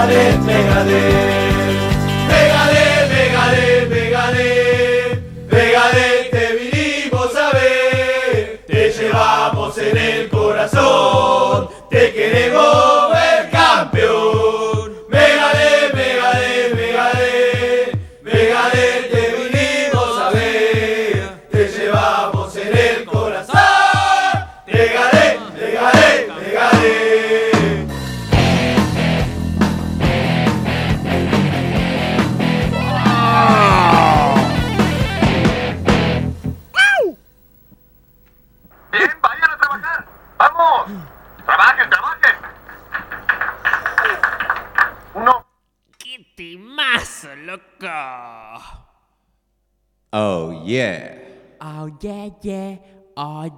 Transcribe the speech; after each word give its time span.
Megadeth, 0.00 0.46
Megadeth, 0.46 1.29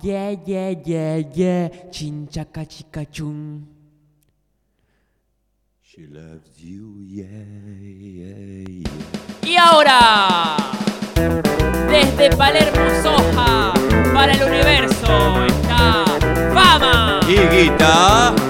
yeah, 0.03 0.37
yeah, 0.47 0.75
yeah, 0.85 1.17
yeah. 1.35 1.69
Chinchaca, 1.91 2.65
chica, 2.69 3.05
chun. 3.11 3.67
She 5.83 6.07
loves 6.07 6.59
you, 6.59 6.97
yeah, 7.07 7.27
yeah, 7.99 8.65
yeah. 8.69 8.91
Y 9.45 9.57
ahora, 9.57 10.57
desde 11.89 12.35
Palermo 12.37 12.89
Soja 13.03 13.75
para 14.15 14.33
el 14.33 14.43
universo 14.43 15.45
está 15.47 16.05
Fama 16.55 17.21
Higuita 17.29 18.35
en 18.37 18.42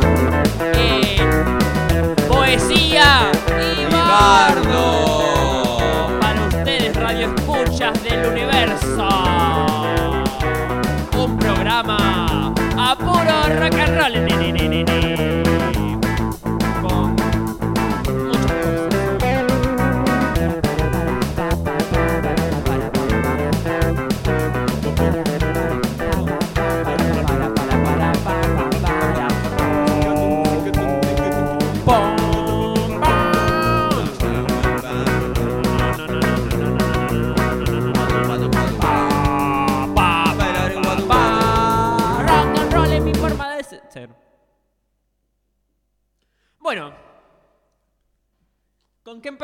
calling 14.12 14.28
it. 14.30 14.41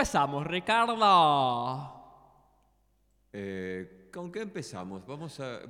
Empezamos, 0.08 0.46
Ricardo? 0.46 0.96
Eh, 3.30 4.08
¿Con 4.10 4.32
qué 4.32 4.40
empezamos? 4.40 5.06
Vamos 5.06 5.38
a... 5.38 5.60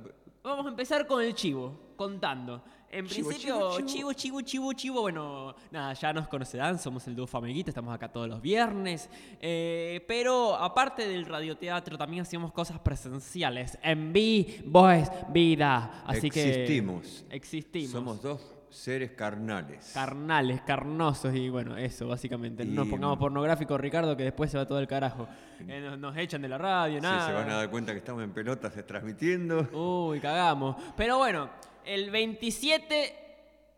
Vamos 0.41 0.65
a 0.65 0.69
empezar 0.69 1.05
con 1.05 1.21
el 1.21 1.35
chivo, 1.35 1.91
contando. 1.97 2.63
En 2.89 3.05
Chivo, 3.05 3.27
principio, 3.27 3.71
chivo, 3.75 3.85
chivo, 3.85 4.13
chivo, 4.13 4.41
chivo, 4.41 4.73
chivo, 4.73 5.01
bueno, 5.01 5.53
nada, 5.69 5.93
ya 5.93 6.13
nos 6.13 6.29
conocerán, 6.29 6.79
somos 6.79 7.05
el 7.07 7.15
dúo 7.15 7.27
Famiguita, 7.27 7.69
estamos 7.69 7.93
acá 7.93 8.09
todos 8.09 8.29
los 8.29 8.41
viernes. 8.41 9.09
eh, 9.41 10.03
pero 10.07 10.55
aparte 10.55 11.05
del 11.05 11.25
radioteatro, 11.25 11.97
también 11.97 12.21
hacíamos 12.21 12.53
cosas 12.53 12.79
presenciales, 12.79 13.77
en 13.83 14.13
vivo 14.13 14.89
es 14.89 15.11
vida. 15.33 16.01
Así 16.07 16.27
Existimos. 16.27 17.25
que. 17.27 17.35
Existimos. 17.35 17.91
Somos 17.91 18.21
dos 18.21 18.58
seres 18.69 19.11
carnales. 19.11 19.91
Carnales, 19.93 20.61
carnosos 20.61 21.33
y 21.35 21.49
bueno, 21.49 21.75
eso 21.77 22.07
básicamente. 22.07 22.63
No 22.65 22.81
nos 22.83 22.87
pongamos 22.87 23.17
pornográficos, 23.17 23.79
Ricardo, 23.79 24.15
que 24.15 24.23
después 24.23 24.51
se 24.51 24.57
va 24.57 24.65
todo 24.65 24.79
el 24.79 24.87
carajo. 24.87 25.27
Eh, 25.67 25.81
nos, 25.81 25.97
nos 25.99 26.15
echan 26.17 26.41
de 26.41 26.49
la 26.49 26.57
radio, 26.57 26.97
Sí, 26.97 27.01
nada. 27.01 27.27
se 27.27 27.33
van 27.33 27.49
a 27.49 27.55
dar 27.55 27.69
cuenta 27.69 27.91
que 27.93 27.99
estamos 27.99 28.23
en 28.23 28.31
pelotas 28.31 28.73
transmitiendo. 28.85 29.67
Uy, 29.73 30.19
cagamos. 30.19 30.75
Pero 30.95 31.17
bueno, 31.17 31.49
el 31.85 32.11
27 32.11 33.15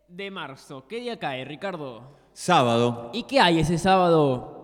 de 0.10 0.32
marzo, 0.32 0.86
¿qué 0.88 1.00
día 1.00 1.18
cae, 1.18 1.46
Ricardo? 1.46 2.18
Sábado. 2.34 3.12
¿Y 3.14 3.24
qué 3.24 3.40
hay 3.40 3.60
ese 3.60 3.78
sábado? 3.78 4.58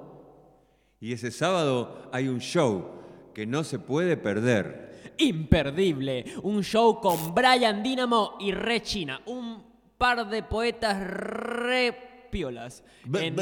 Y 0.99 1.13
ese 1.13 1.31
sábado 1.31 2.09
hay 2.11 2.27
un 2.27 2.39
show 2.39 2.91
que 3.33 3.45
no 3.45 3.63
se 3.63 3.79
puede 3.79 4.17
perder. 4.17 5.13
Imperdible. 5.17 6.25
Un 6.43 6.63
show 6.63 6.99
con 6.99 7.33
Brian 7.33 7.81
Dynamo 7.83 8.35
y 8.39 8.51
Re 8.51 8.81
China. 8.81 9.21
Un 9.25 9.56
par 9.97 10.29
de 10.29 10.43
poetas 10.43 10.99
re 11.01 12.27
piolas. 12.31 12.83
En- 13.13 13.35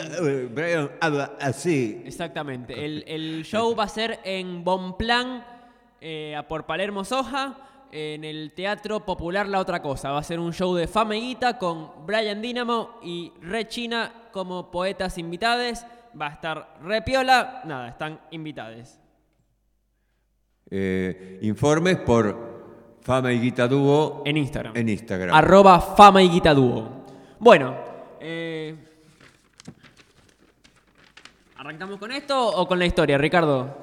Brian 0.53 0.91
habla 1.01 1.33
así. 1.39 2.01
Exactamente. 2.05 2.85
El, 2.85 3.03
el 3.07 3.43
show 3.43 3.75
va 3.75 3.83
a 3.85 3.89
ser 3.89 4.19
en 4.23 4.63
Bonplan, 4.63 5.43
eh, 6.01 6.35
a 6.35 6.47
por 6.47 6.65
Palermo 6.65 7.03
Soja, 7.03 7.87
en 7.91 8.23
el 8.23 8.51
Teatro 8.53 9.05
Popular 9.05 9.47
La 9.47 9.59
Otra 9.59 9.81
Cosa. 9.81 10.11
Va 10.11 10.19
a 10.19 10.23
ser 10.23 10.39
un 10.39 10.53
show 10.53 10.75
de 10.75 10.87
fama 10.87 11.15
y 11.15 11.21
guita 11.21 11.57
con 11.57 12.05
Brian 12.05 12.41
Dynamo 12.41 12.99
y 13.03 13.31
Re 13.41 13.67
China 13.67 14.11
como 14.31 14.69
poetas 14.69 15.17
invitades. 15.17 15.85
Va 16.19 16.27
a 16.27 16.31
estar 16.33 16.77
Re 16.81 17.01
Piola. 17.01 17.61
Nada, 17.65 17.89
están 17.89 18.19
invitades. 18.31 18.99
Eh, 20.69 21.39
informes 21.41 21.97
por 21.97 22.54
Fama 23.05 23.31
y 23.31 23.39
Guita 23.39 23.67
Dúo 23.67 24.23
En 24.25 24.35
Instagram. 24.35 24.75
en 24.75 24.89
Instagram. 24.89 25.35
Arroba 25.35 25.79
Fama 25.79 26.23
y 26.23 26.29
Guita 26.29 26.55
Dúo. 26.55 27.05
Bueno, 27.37 27.75
eh, 28.19 28.75
¿arrancamos 31.57 31.99
con 31.99 32.11
esto 32.11 32.47
o 32.47 32.67
con 32.67 32.79
la 32.79 32.85
historia, 32.87 33.19
Ricardo? 33.19 33.77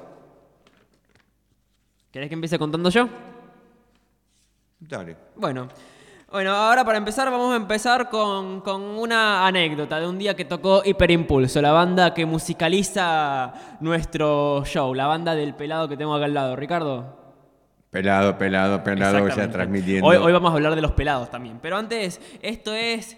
¿Querés 2.11 2.27
que 2.27 2.35
empiece 2.35 2.59
contando 2.59 2.89
yo? 2.89 3.07
Dale. 4.81 5.15
Bueno, 5.37 5.69
Bueno, 6.29 6.51
ahora 6.51 6.83
para 6.83 6.97
empezar 6.97 7.31
vamos 7.31 7.53
a 7.53 7.55
empezar 7.55 8.09
con, 8.09 8.59
con 8.59 8.81
una 8.81 9.47
anécdota 9.47 10.01
de 10.01 10.07
un 10.07 10.17
día 10.17 10.35
que 10.35 10.43
tocó 10.45 10.81
Hiperimpulso, 10.83 11.61
la 11.61 11.71
banda 11.71 12.13
que 12.13 12.25
musicaliza 12.25 13.53
nuestro 13.79 14.65
show, 14.65 14.93
la 14.93 15.07
banda 15.07 15.33
del 15.33 15.55
pelado 15.55 15.87
que 15.87 15.95
tengo 15.95 16.13
acá 16.13 16.25
al 16.25 16.33
lado. 16.33 16.55
Ricardo. 16.57 17.22
Pelado, 17.93 18.39
pelado, 18.39 18.83
pelado, 18.83 19.27
ya 19.27 19.51
transmitiendo. 19.51 20.07
Hoy, 20.07 20.17
hoy 20.17 20.33
vamos 20.33 20.49
a 20.49 20.55
hablar 20.55 20.73
de 20.73 20.81
los 20.81 20.93
pelados 20.93 21.29
también. 21.29 21.59
Pero 21.61 21.77
antes, 21.77 22.19
esto 22.41 22.73
es. 22.73 23.15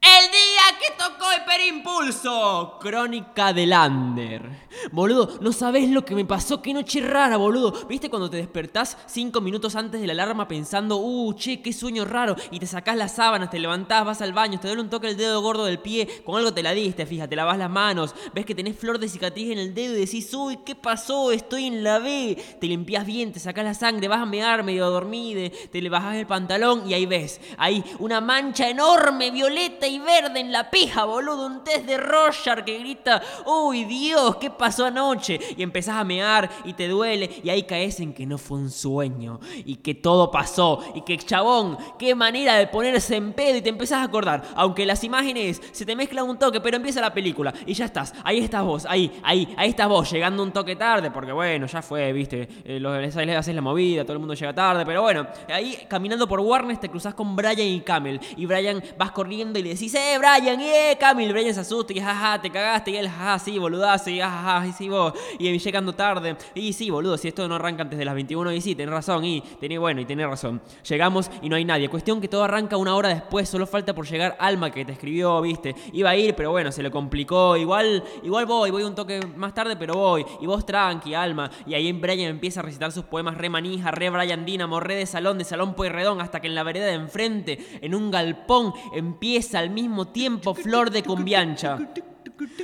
¡El 0.00 0.30
día 0.30 0.78
que 0.78 0.94
tocó 0.96 1.26
Hiperimpulso! 1.36 2.78
Crónica 2.80 3.52
de 3.52 3.66
Lander. 3.66 4.68
Boludo, 4.92 5.38
no 5.40 5.50
sabés 5.50 5.90
lo 5.90 6.04
que 6.04 6.14
me 6.14 6.24
pasó. 6.24 6.62
Qué 6.62 6.72
noche 6.72 7.00
rara, 7.00 7.36
boludo. 7.36 7.72
¿Viste 7.88 8.08
cuando 8.08 8.30
te 8.30 8.36
despertás 8.36 8.96
cinco 9.06 9.40
minutos 9.40 9.74
antes 9.74 10.00
de 10.00 10.06
la 10.06 10.12
alarma 10.12 10.46
pensando, 10.46 10.98
uh, 10.98 11.34
che, 11.34 11.60
qué 11.60 11.72
sueño 11.72 12.04
raro? 12.04 12.36
Y 12.52 12.60
te 12.60 12.66
sacás 12.66 12.96
las 12.96 13.16
sábanas, 13.16 13.50
te 13.50 13.58
levantás, 13.58 14.04
vas 14.04 14.22
al 14.22 14.32
baño, 14.32 14.60
te 14.60 14.68
duele 14.68 14.82
un 14.82 14.90
toque 14.90 15.08
el 15.08 15.16
dedo 15.16 15.42
gordo 15.42 15.64
del 15.64 15.80
pie, 15.80 16.22
con 16.24 16.36
algo 16.36 16.54
te 16.54 16.62
la 16.62 16.72
diste, 16.72 17.04
fíjate, 17.04 17.34
lavas 17.34 17.58
las 17.58 17.70
manos, 17.70 18.14
ves 18.34 18.46
que 18.46 18.54
tenés 18.54 18.78
flor 18.78 19.00
de 19.00 19.08
cicatriz 19.08 19.50
en 19.50 19.58
el 19.58 19.74
dedo 19.74 19.96
y 19.96 20.00
decís, 20.00 20.32
uy, 20.32 20.58
¿qué 20.64 20.76
pasó? 20.76 21.32
Estoy 21.32 21.66
en 21.66 21.82
la 21.82 21.98
B. 21.98 22.36
Te 22.60 22.66
limpias 22.68 23.04
bien, 23.04 23.32
te 23.32 23.40
sacás 23.40 23.64
la 23.64 23.74
sangre, 23.74 24.06
vas 24.06 24.20
a 24.20 24.26
mear 24.26 24.62
medio 24.62 24.90
dormide, 24.90 25.50
te 25.50 25.82
le 25.82 25.88
bajás 25.88 26.14
el 26.14 26.26
pantalón 26.26 26.88
y 26.88 26.94
ahí 26.94 27.06
ves, 27.06 27.40
ahí 27.56 27.84
una 27.98 28.20
mancha 28.20 28.68
enorme, 28.68 29.32
violeta 29.32 29.87
y 29.88 29.98
verde 29.98 30.40
en 30.40 30.52
la 30.52 30.70
pija, 30.70 31.04
boludo, 31.04 31.46
un 31.46 31.64
test 31.64 31.84
de 31.86 31.96
Roger 31.96 32.64
que 32.64 32.78
grita, 32.78 33.22
uy, 33.46 33.84
Dios, 33.84 34.36
¿qué 34.36 34.50
pasó 34.50 34.86
anoche? 34.86 35.38
Y 35.56 35.62
empezás 35.62 35.96
a 35.96 36.04
mear 36.04 36.48
y 36.64 36.72
te 36.74 36.88
duele 36.88 37.40
y 37.42 37.50
ahí 37.50 37.64
caes 37.64 38.00
en 38.00 38.12
que 38.12 38.26
no 38.26 38.38
fue 38.38 38.58
un 38.58 38.70
sueño 38.70 39.40
y 39.64 39.76
que 39.76 39.94
todo 39.94 40.30
pasó 40.30 40.82
y 40.94 41.02
que 41.02 41.18
chabón, 41.18 41.76
qué 41.98 42.14
manera 42.14 42.56
de 42.56 42.66
ponerse 42.66 43.16
en 43.16 43.32
pedo 43.32 43.56
y 43.56 43.62
te 43.62 43.68
empezás 43.68 43.98
a 43.98 44.04
acordar, 44.04 44.42
aunque 44.54 44.86
las 44.86 45.02
imágenes 45.04 45.60
se 45.72 45.84
te 45.84 45.96
mezclan 45.96 46.28
un 46.28 46.38
toque, 46.38 46.60
pero 46.60 46.76
empieza 46.76 47.00
la 47.00 47.12
película 47.12 47.52
y 47.66 47.74
ya 47.74 47.86
estás, 47.86 48.14
ahí 48.24 48.38
estás 48.38 48.64
vos, 48.64 48.86
ahí, 48.86 49.20
ahí, 49.22 49.54
ahí 49.56 49.70
estás 49.70 49.88
vos, 49.88 50.10
llegando 50.10 50.42
un 50.42 50.52
toque 50.52 50.76
tarde, 50.76 51.10
porque 51.10 51.32
bueno, 51.32 51.66
ya 51.66 51.82
fue, 51.82 52.12
viste, 52.12 52.48
eh, 52.64 52.80
los 52.80 52.98
les 52.98 53.16
haces 53.16 53.54
la 53.54 53.60
movida, 53.60 54.02
todo 54.02 54.14
el 54.14 54.18
mundo 54.18 54.34
llega 54.34 54.54
tarde, 54.54 54.84
pero 54.86 55.02
bueno, 55.02 55.26
ahí 55.48 55.86
caminando 55.88 56.26
por 56.28 56.40
Warnes 56.40 56.80
te 56.80 56.88
cruzás 56.88 57.14
con 57.14 57.36
Brian 57.36 57.60
y 57.60 57.80
Camel 57.80 58.20
y 58.36 58.46
Brian 58.46 58.82
vas 58.96 59.12
corriendo 59.12 59.58
y 59.58 59.62
le 59.62 59.70
decís, 59.78 59.94
eh, 59.94 60.18
Brian, 60.18 60.60
eh, 60.60 60.96
Camel, 60.98 61.32
Brian 61.32 61.54
se 61.54 61.60
asusta 61.60 61.92
y 61.92 62.00
jaja, 62.00 62.40
te 62.40 62.50
cagaste 62.50 62.90
y 62.90 62.96
él, 62.96 63.08
jaja, 63.08 63.38
sí, 63.38 63.58
boludazo, 63.58 64.10
y 64.10 64.18
jaja, 64.18 64.66
y 64.66 64.72
sí, 64.72 64.88
vos, 64.88 65.12
y 65.38 65.56
llegando 65.56 65.92
tarde, 65.92 66.36
y 66.54 66.72
sí, 66.72 66.90
boludo, 66.90 67.16
si 67.16 67.28
esto 67.28 67.46
no 67.46 67.54
arranca 67.54 67.82
antes 67.82 67.98
de 67.98 68.04
las 68.04 68.14
21 68.14 68.52
y 68.52 68.60
sí, 68.60 68.74
tenés 68.74 68.92
razón, 68.92 69.24
y 69.24 69.40
tenés, 69.60 69.78
bueno, 69.78 70.00
y 70.00 70.04
tenés 70.04 70.26
razón, 70.26 70.60
llegamos 70.88 71.30
y 71.42 71.48
no 71.48 71.56
hay 71.56 71.64
nadie, 71.64 71.88
cuestión 71.88 72.20
que 72.20 72.28
todo 72.28 72.44
arranca 72.44 72.76
una 72.76 72.94
hora 72.96 73.08
después, 73.08 73.48
solo 73.48 73.66
falta 73.66 73.94
por 73.94 74.06
llegar 74.06 74.36
Alma 74.40 74.70
que 74.70 74.84
te 74.84 74.92
escribió, 74.92 75.40
viste, 75.40 75.74
iba 75.92 76.10
a 76.10 76.16
ir, 76.16 76.34
pero 76.34 76.50
bueno, 76.50 76.72
se 76.72 76.82
le 76.82 76.90
complicó, 76.90 77.56
igual, 77.56 78.02
igual 78.22 78.46
voy, 78.46 78.70
voy 78.70 78.82
un 78.82 78.94
toque 78.94 79.20
más 79.36 79.54
tarde, 79.54 79.76
pero 79.76 79.94
voy, 79.94 80.24
y 80.40 80.46
vos 80.46 80.66
tranqui, 80.66 81.14
Alma, 81.14 81.50
y 81.66 81.74
ahí 81.74 81.92
Brian 81.92 82.30
empieza 82.30 82.60
a 82.60 82.62
recitar 82.64 82.90
sus 82.90 83.04
poemas 83.04 83.36
re 83.36 83.48
manija, 83.48 83.90
re 83.90 84.10
Brian 84.10 84.44
Dynamo, 84.44 84.80
re 84.80 84.96
de 84.96 85.06
salón, 85.06 85.38
de 85.38 85.44
salón 85.44 85.74
Pueyrredón, 85.74 86.20
hasta 86.20 86.40
que 86.40 86.48
en 86.48 86.54
la 86.54 86.62
vereda 86.62 86.86
de 86.86 86.94
enfrente, 86.94 87.58
en 87.80 87.94
un 87.94 88.10
galpón, 88.10 88.72
empieza 88.92 89.67
al 89.68 89.74
mismo 89.74 90.08
tiempo 90.08 90.54
Flor 90.54 90.90
de 90.90 91.02
Cumbiancha. 91.02 91.78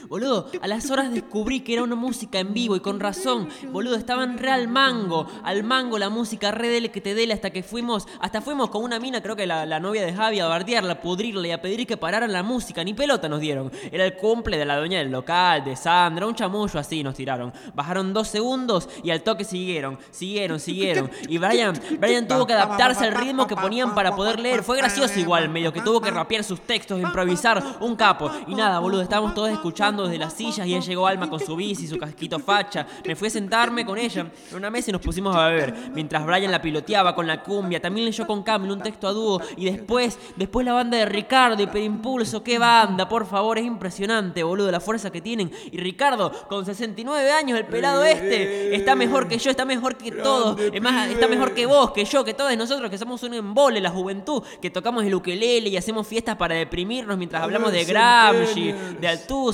Boludo, 0.09 0.51
a 0.61 0.67
las 0.67 0.91
horas 0.91 1.13
descubrí 1.13 1.61
que 1.61 1.75
era 1.75 1.83
una 1.83 1.95
música 1.95 2.39
en 2.39 2.53
vivo 2.53 2.77
y 2.77 2.81
con 2.81 3.01
razón. 3.01 3.49
Boludo, 3.71 3.97
estaban 3.97 4.39
re 4.39 4.51
al 4.51 4.69
mango. 4.69 5.27
Al 5.43 5.65
mango 5.65 5.99
la 5.99 6.11
música 6.11 6.51
re 6.51 6.69
dele 6.69 6.91
que 6.91 7.01
te 7.01 7.15
dele 7.15 7.35
hasta 7.35 7.51
que 7.51 7.63
fuimos. 7.63 8.07
Hasta 8.21 8.41
fuimos 8.41 8.71
con 8.71 8.83
una 8.83 8.99
mina, 8.99 9.23
creo 9.23 9.37
que 9.37 9.47
la, 9.47 9.67
la 9.67 9.81
novia 9.81 10.05
de 10.05 10.13
Javi, 10.13 10.41
a 10.41 10.47
bardearla, 10.47 10.95
a 10.95 11.01
pudrirla 11.01 11.49
y 11.49 11.51
a 11.53 11.61
pedir 11.61 11.87
que 11.87 11.97
pararan 11.97 12.33
la 12.33 12.43
música. 12.43 12.85
Ni 12.85 12.95
pelota 12.95 13.29
nos 13.29 13.41
dieron. 13.41 13.71
Era 13.91 14.05
el 14.05 14.17
cumple 14.17 14.59
de 14.59 14.65
la 14.65 14.79
dueña 14.79 14.99
del 14.99 15.11
local, 15.11 15.65
de 15.65 15.77
Sandra, 15.77 16.27
un 16.27 16.35
chamullo 16.35 16.79
así 16.79 17.03
nos 17.03 17.15
tiraron. 17.15 17.53
Bajaron 17.75 18.13
dos 18.13 18.29
segundos 18.29 18.89
y 19.03 19.11
al 19.11 19.23
toque 19.23 19.45
siguieron, 19.45 19.99
siguieron, 20.11 20.61
siguieron. 20.61 21.11
Y 21.29 21.39
Brian, 21.39 21.79
Brian 21.99 22.29
tuvo 22.29 22.47
que 22.47 22.53
adaptarse 22.53 23.05
al 23.05 23.15
ritmo 23.15 23.47
que 23.47 23.57
ponían 23.57 23.95
para 23.95 24.15
poder 24.15 24.41
leer. 24.41 24.63
Fue 24.63 24.77
gracioso 24.77 25.19
igual, 25.19 25.49
medio 25.49 25.73
que 25.73 25.81
tuvo 25.81 26.01
que 26.01 26.11
rapear 26.11 26.45
sus 26.45 26.61
textos, 26.61 27.01
improvisar, 27.01 27.63
un 27.81 27.97
capo. 27.97 28.31
Y 28.47 28.55
nada, 28.55 28.79
boludo, 28.79 29.03
estábamos 29.03 29.35
todos 29.35 29.51
escuchando 29.65 30.05
desde 30.05 30.19
las 30.19 30.35
sillas 30.35 30.67
y 30.67 30.75
ahí 30.75 30.81
llegó 30.83 31.07
Alma 31.07 31.31
con 31.31 31.41
su 31.41 31.57
bici, 31.57 31.87
su 31.87 31.97
casquito 31.97 32.39
facha. 32.39 32.87
Me 33.07 33.17
fui 33.17 33.29
a 33.29 33.31
sentarme 33.31 33.87
con 33.87 33.97
ella 33.97 34.27
en 34.51 34.57
una 34.57 34.69
mesa 34.69 34.91
y 34.91 34.93
nos 34.93 35.01
pusimos 35.01 35.35
a 35.35 35.49
beber. 35.49 35.75
Mientras 35.95 36.27
Brian 36.27 36.51
la 36.51 36.61
piloteaba 36.61 37.15
con 37.15 37.27
la 37.27 37.43
cumbia, 37.43 37.81
también 37.81 38.05
leyó 38.05 38.27
con 38.27 38.43
Camil 38.43 38.71
un 38.71 38.81
texto 38.81 39.09
a 39.09 39.13
dúo. 39.13 39.41
Y 39.57 39.65
después, 39.65 40.19
después 40.37 40.67
la 40.67 40.75
banda 40.75 40.99
de 40.99 41.07
Ricardo 41.07 41.63
y 41.63 41.67
Perimpulso. 41.67 42.43
¡Qué 42.43 42.59
banda! 42.59 43.09
Por 43.09 43.25
favor, 43.27 43.57
es 43.57 43.65
impresionante, 43.65 44.43
boludo, 44.43 44.71
la 44.71 44.81
fuerza 44.81 45.11
que 45.11 45.23
tienen. 45.23 45.51
Y 45.73 45.79
Ricardo, 45.79 46.31
con 46.49 46.67
69 46.67 47.33
años, 47.33 47.59
el 47.59 47.65
pelado 47.65 48.05
este, 48.05 48.77
está 48.77 48.95
mejor 48.95 49.29
que 49.29 49.39
yo, 49.39 49.51
está 49.51 49.65
mejor 49.65 49.97
que 49.97 50.13
todos. 50.13 50.61
Es 50.61 50.83
más, 50.83 51.09
está 51.09 51.27
mejor 51.27 51.55
que 51.55 51.65
vos, 51.65 51.93
que 51.93 52.05
yo, 52.05 52.23
que 52.23 52.35
todos 52.35 52.55
nosotros 52.55 52.91
que 52.91 52.99
somos 52.99 53.23
un 53.23 53.33
embole, 53.33 53.81
la 53.81 53.91
juventud, 53.91 54.43
que 54.61 54.69
tocamos 54.71 55.05
el 55.05 55.15
ukelele 55.15 55.71
y 55.71 55.77
hacemos 55.79 56.07
fiestas 56.07 56.37
para 56.37 56.55
deprimirnos 56.55 57.17
mientras 57.17 57.43
hablamos 57.43 57.73
de 57.73 57.85
Gramsci, 57.85 58.73
de 59.01 59.09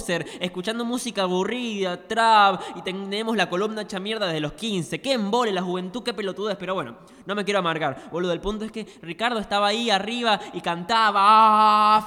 Escuchando 0.08 0.84
música 0.84 1.22
aburrida, 1.22 2.06
trap, 2.06 2.60
y 2.76 2.82
tenemos 2.82 3.36
la 3.36 3.48
columna 3.48 3.82
hecha 3.82 4.00
mierda 4.00 4.26
desde 4.26 4.40
los 4.40 4.52
15. 4.54 5.00
Qué 5.00 5.12
embole 5.12 5.52
la 5.52 5.62
juventud, 5.62 6.02
qué 6.02 6.14
pelotudez, 6.14 6.56
pero 6.58 6.74
bueno, 6.74 6.96
no 7.26 7.34
me 7.34 7.44
quiero 7.44 7.58
amargar. 7.60 8.04
Boludo, 8.10 8.32
el 8.32 8.40
punto 8.40 8.64
es 8.64 8.72
que 8.72 8.86
Ricardo 9.02 9.38
estaba 9.38 9.68
ahí 9.68 9.90
arriba 9.90 10.40
y 10.52 10.60
cantaba 10.60 11.20
"Ah, 11.22 12.06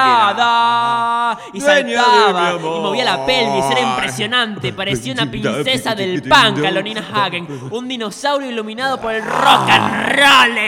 Fiebrada 0.00 1.38
y 1.52 1.60
saltaba 1.60 2.54
y 2.54 2.58
movía 2.58 3.04
la 3.04 3.24
pelvis, 3.26 3.64
era 3.70 3.80
impresionante, 3.80 4.72
parecía 4.80 5.12
una 5.12 5.30
princesa 5.30 5.94
del 5.94 6.22
punk, 6.22 6.64
Alonina 6.64 7.04
Hagen, 7.12 7.46
un 7.70 7.88
dinosaurio 7.88 8.50
iluminado 8.50 9.00
por 9.00 9.14
el 9.14 9.22
rock 9.24 9.68
and 9.70 10.12
roll, 10.16 10.58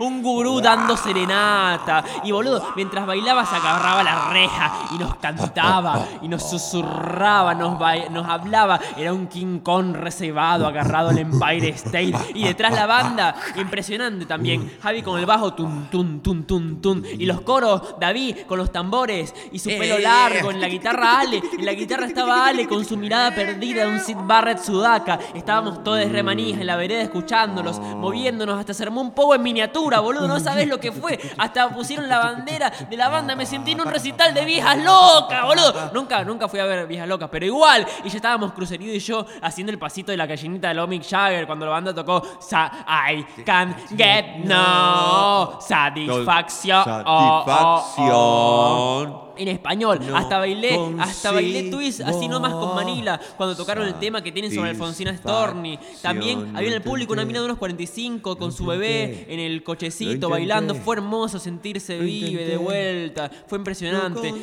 un 0.00 0.22
gurú 0.22 0.60
dando 0.60 0.96
serenata. 0.96 2.04
Y 2.24 2.32
boludo, 2.32 2.72
mientras 2.76 3.06
bailaba 3.06 3.44
se 3.44 3.56
agarraba 3.56 4.02
la 4.02 4.30
reja 4.30 4.72
y 4.94 4.98
nos 4.98 5.16
cantaba 5.16 6.06
y 6.22 6.28
nos 6.28 6.48
susurraba, 6.48 7.54
nos, 7.54 7.78
nos 8.10 8.28
hablaba, 8.28 8.80
era 8.96 9.12
un 9.12 9.26
King 9.26 9.60
Kong 9.60 9.94
reservado 9.94 10.66
agarrado 10.66 11.10
al 11.10 11.18
Empire 11.18 11.68
State. 11.70 12.14
Y 12.34 12.44
detrás 12.44 12.74
la 12.74 12.86
banda, 12.86 13.34
impresionante 13.56 14.26
también, 14.26 14.78
Javi 14.82 15.02
con 15.02 15.18
el 15.18 15.26
bajo, 15.26 15.54
tun, 15.54 15.88
tun, 15.90 16.20
tun, 16.20 16.44
tun, 16.44 16.80
tun, 16.80 17.04
y 17.18 17.26
los 17.26 17.40
coros, 17.42 17.96
David 18.00 18.38
con 18.46 18.58
los 18.58 18.72
tambores 18.72 19.34
y 19.52 19.58
su 19.58 19.68
pelo 19.70 19.98
largo, 19.98 20.50
en 20.50 20.60
la 20.60 20.68
guitarra 20.68 21.20
Ale, 21.20 21.42
en 21.58 21.64
la 21.64 21.72
guitarra 21.72 22.06
estaba 22.06 22.46
Ale 22.46 22.66
con 22.66 22.84
su 22.84 22.96
mirada 22.96 23.34
perdida 23.34 23.84
de 23.84 23.92
un 23.92 24.00
Sid 24.00 24.16
Barrett 24.22 24.58
Sudaka, 24.58 25.18
estábamos 25.34 25.82
todos 25.82 26.10
remanijas 26.10 26.60
en 26.60 26.66
la 26.66 26.76
vereda 26.76 27.02
escuchándolos, 27.02 27.78
moviéndonos, 27.80 28.58
hasta 28.58 28.74
se 28.74 28.82
armó 28.82 29.00
un 29.00 29.12
poco 29.12 29.34
en 29.34 29.42
miniatura, 29.42 29.87
boludo, 30.00 30.28
no 30.28 30.40
sabes 30.40 30.68
lo 30.68 30.78
que 30.78 30.92
fue, 30.92 31.18
hasta 31.38 31.70
pusieron 31.70 32.08
la 32.08 32.18
bandera 32.18 32.70
de 32.70 32.96
la 32.96 33.08
banda, 33.08 33.34
me 33.34 33.46
sentí 33.46 33.72
en 33.72 33.80
un 33.80 33.86
recital 33.86 34.34
de 34.34 34.44
viejas 34.44 34.76
locas, 34.78 35.44
boludo, 35.44 35.90
nunca, 35.94 36.24
nunca 36.24 36.48
fui 36.48 36.60
a 36.60 36.66
ver 36.66 36.86
viejas 36.86 37.08
locas, 37.08 37.28
pero 37.30 37.46
igual, 37.46 37.86
y 38.04 38.08
ya 38.08 38.16
estábamos 38.16 38.52
Crucerido 38.52 38.94
y 38.94 38.98
yo 38.98 39.24
haciendo 39.42 39.72
el 39.72 39.78
pasito 39.78 40.10
de 40.10 40.16
la 40.16 40.26
gallinita 40.26 40.68
de 40.68 40.74
Lomic 40.74 41.04
Jagger 41.08 41.46
cuando 41.46 41.66
la 41.66 41.72
banda 41.72 41.94
tocó 41.94 42.22
Sa 42.40 42.70
I 43.08 43.24
can 43.44 43.76
get 43.96 44.24
no 44.44 45.58
satisfacción. 45.60 46.84
Satisfacción. 46.84 49.27
En 49.38 49.48
español, 49.48 50.00
No 50.06 50.16
hasta 50.16 50.38
bailé, 50.38 50.78
hasta 50.98 51.32
bailé 51.32 51.70
twist 51.70 52.00
así 52.00 52.28
nomás 52.28 52.52
con 52.52 52.74
Manila 52.74 53.20
cuando 53.36 53.56
tocaron 53.56 53.86
el 53.86 53.94
tema 53.94 54.22
que 54.22 54.32
tienen 54.32 54.52
sobre 54.52 54.70
Alfonsina 54.70 55.16
Storni. 55.16 55.78
También 56.02 56.56
había 56.56 56.68
en 56.68 56.74
el 56.74 56.82
público 56.82 57.12
una 57.12 57.24
mina 57.24 57.38
de 57.38 57.44
unos 57.44 57.58
45 57.58 58.36
con 58.36 58.52
su 58.52 58.66
bebé 58.66 59.26
en 59.28 59.40
el 59.40 59.62
cochecito 59.62 60.28
bailando. 60.28 60.74
Fue 60.74 60.96
hermoso 60.96 61.38
sentirse 61.38 61.98
vive 61.98 62.44
de 62.44 62.56
vuelta. 62.56 63.30
Fue 63.46 63.58
impresionante. 63.58 64.34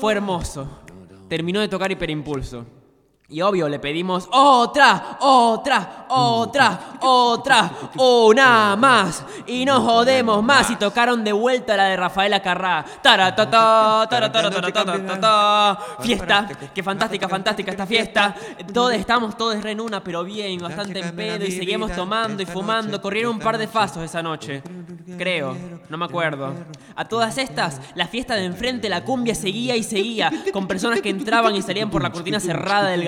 Fue 0.00 0.12
hermoso. 0.12 0.68
Terminó 1.28 1.60
de 1.60 1.68
tocar 1.68 1.90
Hiperimpulso. 1.90 2.64
Y 3.28 3.40
obvio, 3.40 3.68
le 3.68 3.80
pedimos 3.80 4.28
otra, 4.30 5.18
otra, 5.18 6.06
otra, 6.10 6.80
otra, 7.00 7.70
una 7.96 8.76
más. 8.76 9.24
Y 9.48 9.64
no 9.64 9.80
jodemos 9.80 10.44
más. 10.44 10.70
Y 10.70 10.76
tocaron 10.76 11.24
de 11.24 11.32
vuelta 11.32 11.76
la 11.76 11.86
de 11.86 11.96
Rafaela 11.96 12.40
Carrá. 12.40 12.84
Taratata, 13.02 14.06
taratatatatata. 14.08 15.78
Fiesta, 16.00 16.48
qué 16.72 16.84
fantástica, 16.84 17.28
fantástica 17.28 17.72
esta 17.72 17.84
fiesta. 17.84 18.32
Todos 18.72 18.92
estamos 18.92 19.36
todos 19.36 19.60
re 19.60 19.72
en 19.72 19.80
una, 19.80 20.04
pero 20.04 20.22
bien, 20.22 20.60
bastante 20.60 21.00
en 21.00 21.16
pedo. 21.16 21.44
Y 21.44 21.50
seguimos 21.50 21.90
tomando 21.96 22.44
y 22.44 22.46
fumando. 22.46 23.02
Corrieron 23.02 23.32
un 23.32 23.40
par 23.40 23.58
de 23.58 23.66
fasos 23.66 24.04
esa 24.04 24.22
noche. 24.22 24.62
Creo, 25.18 25.56
no 25.88 25.98
me 25.98 26.04
acuerdo. 26.04 26.54
A 26.94 27.04
todas 27.06 27.38
estas, 27.38 27.80
la 27.96 28.06
fiesta 28.06 28.34
de 28.34 28.44
enfrente, 28.44 28.88
la 28.88 29.02
cumbia 29.02 29.34
seguía 29.34 29.74
y 29.74 29.82
seguía, 29.82 30.30
con 30.52 30.68
personas 30.68 31.00
que 31.00 31.10
entraban 31.10 31.56
y 31.56 31.62
salían 31.62 31.90
por 31.90 32.02
la 32.02 32.12
cortina 32.12 32.38
cerrada 32.38 32.88
del 32.90 33.02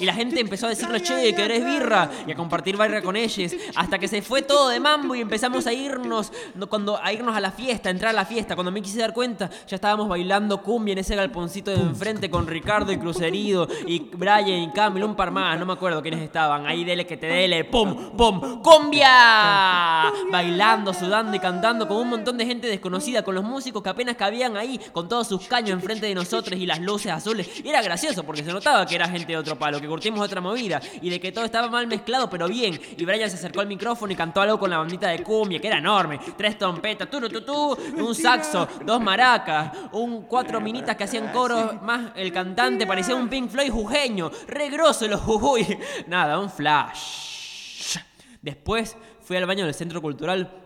Y 0.00 0.04
la 0.04 0.14
gente 0.14 0.40
empezó 0.40 0.66
a 0.66 0.70
decirle, 0.70 1.02
che, 1.02 1.34
¿querés 1.34 1.64
birra? 1.64 2.10
Y 2.26 2.32
a 2.32 2.34
compartir 2.34 2.76
birra 2.76 3.02
con 3.02 3.16
ellos. 3.16 3.52
Hasta 3.74 3.98
que 3.98 4.08
se 4.08 4.22
fue 4.22 4.42
todo 4.42 4.68
de 4.68 4.80
mambo 4.80 5.14
y 5.14 5.20
empezamos 5.20 5.66
a 5.66 5.72
irnos, 5.72 6.32
no, 6.54 6.68
cuando, 6.68 7.02
a 7.02 7.12
irnos 7.12 7.36
a 7.36 7.40
la 7.40 7.50
fiesta, 7.50 7.88
a 7.88 7.92
entrar 7.92 8.10
a 8.10 8.14
la 8.14 8.24
fiesta. 8.24 8.54
Cuando 8.54 8.70
me 8.70 8.82
quise 8.82 8.98
dar 8.98 9.12
cuenta, 9.12 9.50
ya 9.66 9.76
estábamos 9.76 10.08
bailando 10.08 10.62
cumbia 10.62 10.92
en 10.92 10.98
ese 10.98 11.16
galponcito 11.16 11.70
de 11.70 11.80
enfrente 11.80 12.30
con 12.30 12.46
Ricardo 12.46 12.92
y 12.92 12.98
Crucerido 12.98 13.68
y 13.86 14.00
Brian 14.00 14.48
y 14.48 14.70
Camilo, 14.70 15.06
un 15.06 15.16
par 15.16 15.30
más, 15.30 15.58
no 15.58 15.66
me 15.66 15.72
acuerdo 15.72 16.02
quiénes 16.02 16.20
estaban. 16.20 16.66
Ahí 16.66 16.84
dele 16.84 17.06
que 17.06 17.16
te 17.16 17.26
dele, 17.26 17.64
pum, 17.64 18.16
pum, 18.16 18.62
cumbia. 18.62 20.12
Bailando, 20.30 20.92
sudando 20.92 21.36
y 21.36 21.40
cantando 21.40 21.86
con 21.88 21.98
un 21.98 22.08
montón 22.08 22.36
de 22.38 22.46
gente 22.46 22.66
desconocida, 22.66 23.22
con 23.22 23.34
los 23.34 23.44
músicos 23.44 23.82
que 23.82 23.88
apenas 23.88 24.16
cabían 24.16 24.56
ahí, 24.56 24.80
con 24.92 25.08
todos 25.08 25.28
sus 25.28 25.46
caños 25.46 25.70
enfrente 25.70 26.06
de 26.06 26.14
nosotros 26.14 26.58
y 26.58 26.66
las 26.66 26.80
luces 26.80 27.12
azules. 27.12 27.48
Y 27.62 27.68
era 27.68 27.82
gracioso 27.82 28.24
porque 28.24 28.44
se 28.44 28.52
notaba 28.52 28.86
que 28.86 28.94
era 28.94 29.08
gente 29.08 29.35
de 29.36 29.40
otro 29.40 29.58
palo, 29.58 29.80
que 29.80 29.88
curtimos 29.88 30.20
otra 30.20 30.40
movida 30.40 30.80
y 31.00 31.10
de 31.10 31.20
que 31.20 31.32
todo 31.32 31.44
estaba 31.44 31.68
mal 31.68 31.86
mezclado, 31.86 32.28
pero 32.28 32.48
bien. 32.48 32.80
Y 32.96 33.04
Brian 33.04 33.30
se 33.30 33.36
acercó 33.36 33.60
al 33.60 33.66
micrófono 33.66 34.12
y 34.12 34.16
cantó 34.16 34.40
algo 34.40 34.58
con 34.58 34.70
la 34.70 34.78
bandita 34.78 35.08
de 35.08 35.22
cumbia, 35.22 35.58
que 35.60 35.68
era 35.68 35.78
enorme. 35.78 36.18
Tres 36.36 36.58
trompetas, 36.58 37.10
turu, 37.10 37.28
tu, 37.28 37.42
tu, 37.42 37.72
un 37.72 38.14
saxo, 38.14 38.68
dos 38.84 39.00
maracas, 39.00 39.72
un 39.92 40.22
cuatro 40.22 40.60
minitas 40.60 40.96
que 40.96 41.04
hacían 41.04 41.32
coros, 41.32 41.80
más 41.82 42.12
el 42.16 42.32
cantante 42.32 42.86
parecía 42.86 43.14
un 43.14 43.28
Pink 43.28 43.50
Floyd 43.50 43.70
jujeño, 43.70 44.30
re 44.48 44.68
grosso 44.70 45.06
los 45.06 45.20
jujuy. 45.20 45.66
Nada, 46.06 46.38
un 46.38 46.50
flash. 46.50 47.98
Después 48.40 48.96
fui 49.22 49.36
al 49.36 49.46
baño 49.46 49.64
del 49.64 49.74
centro 49.74 50.00
cultural 50.00 50.65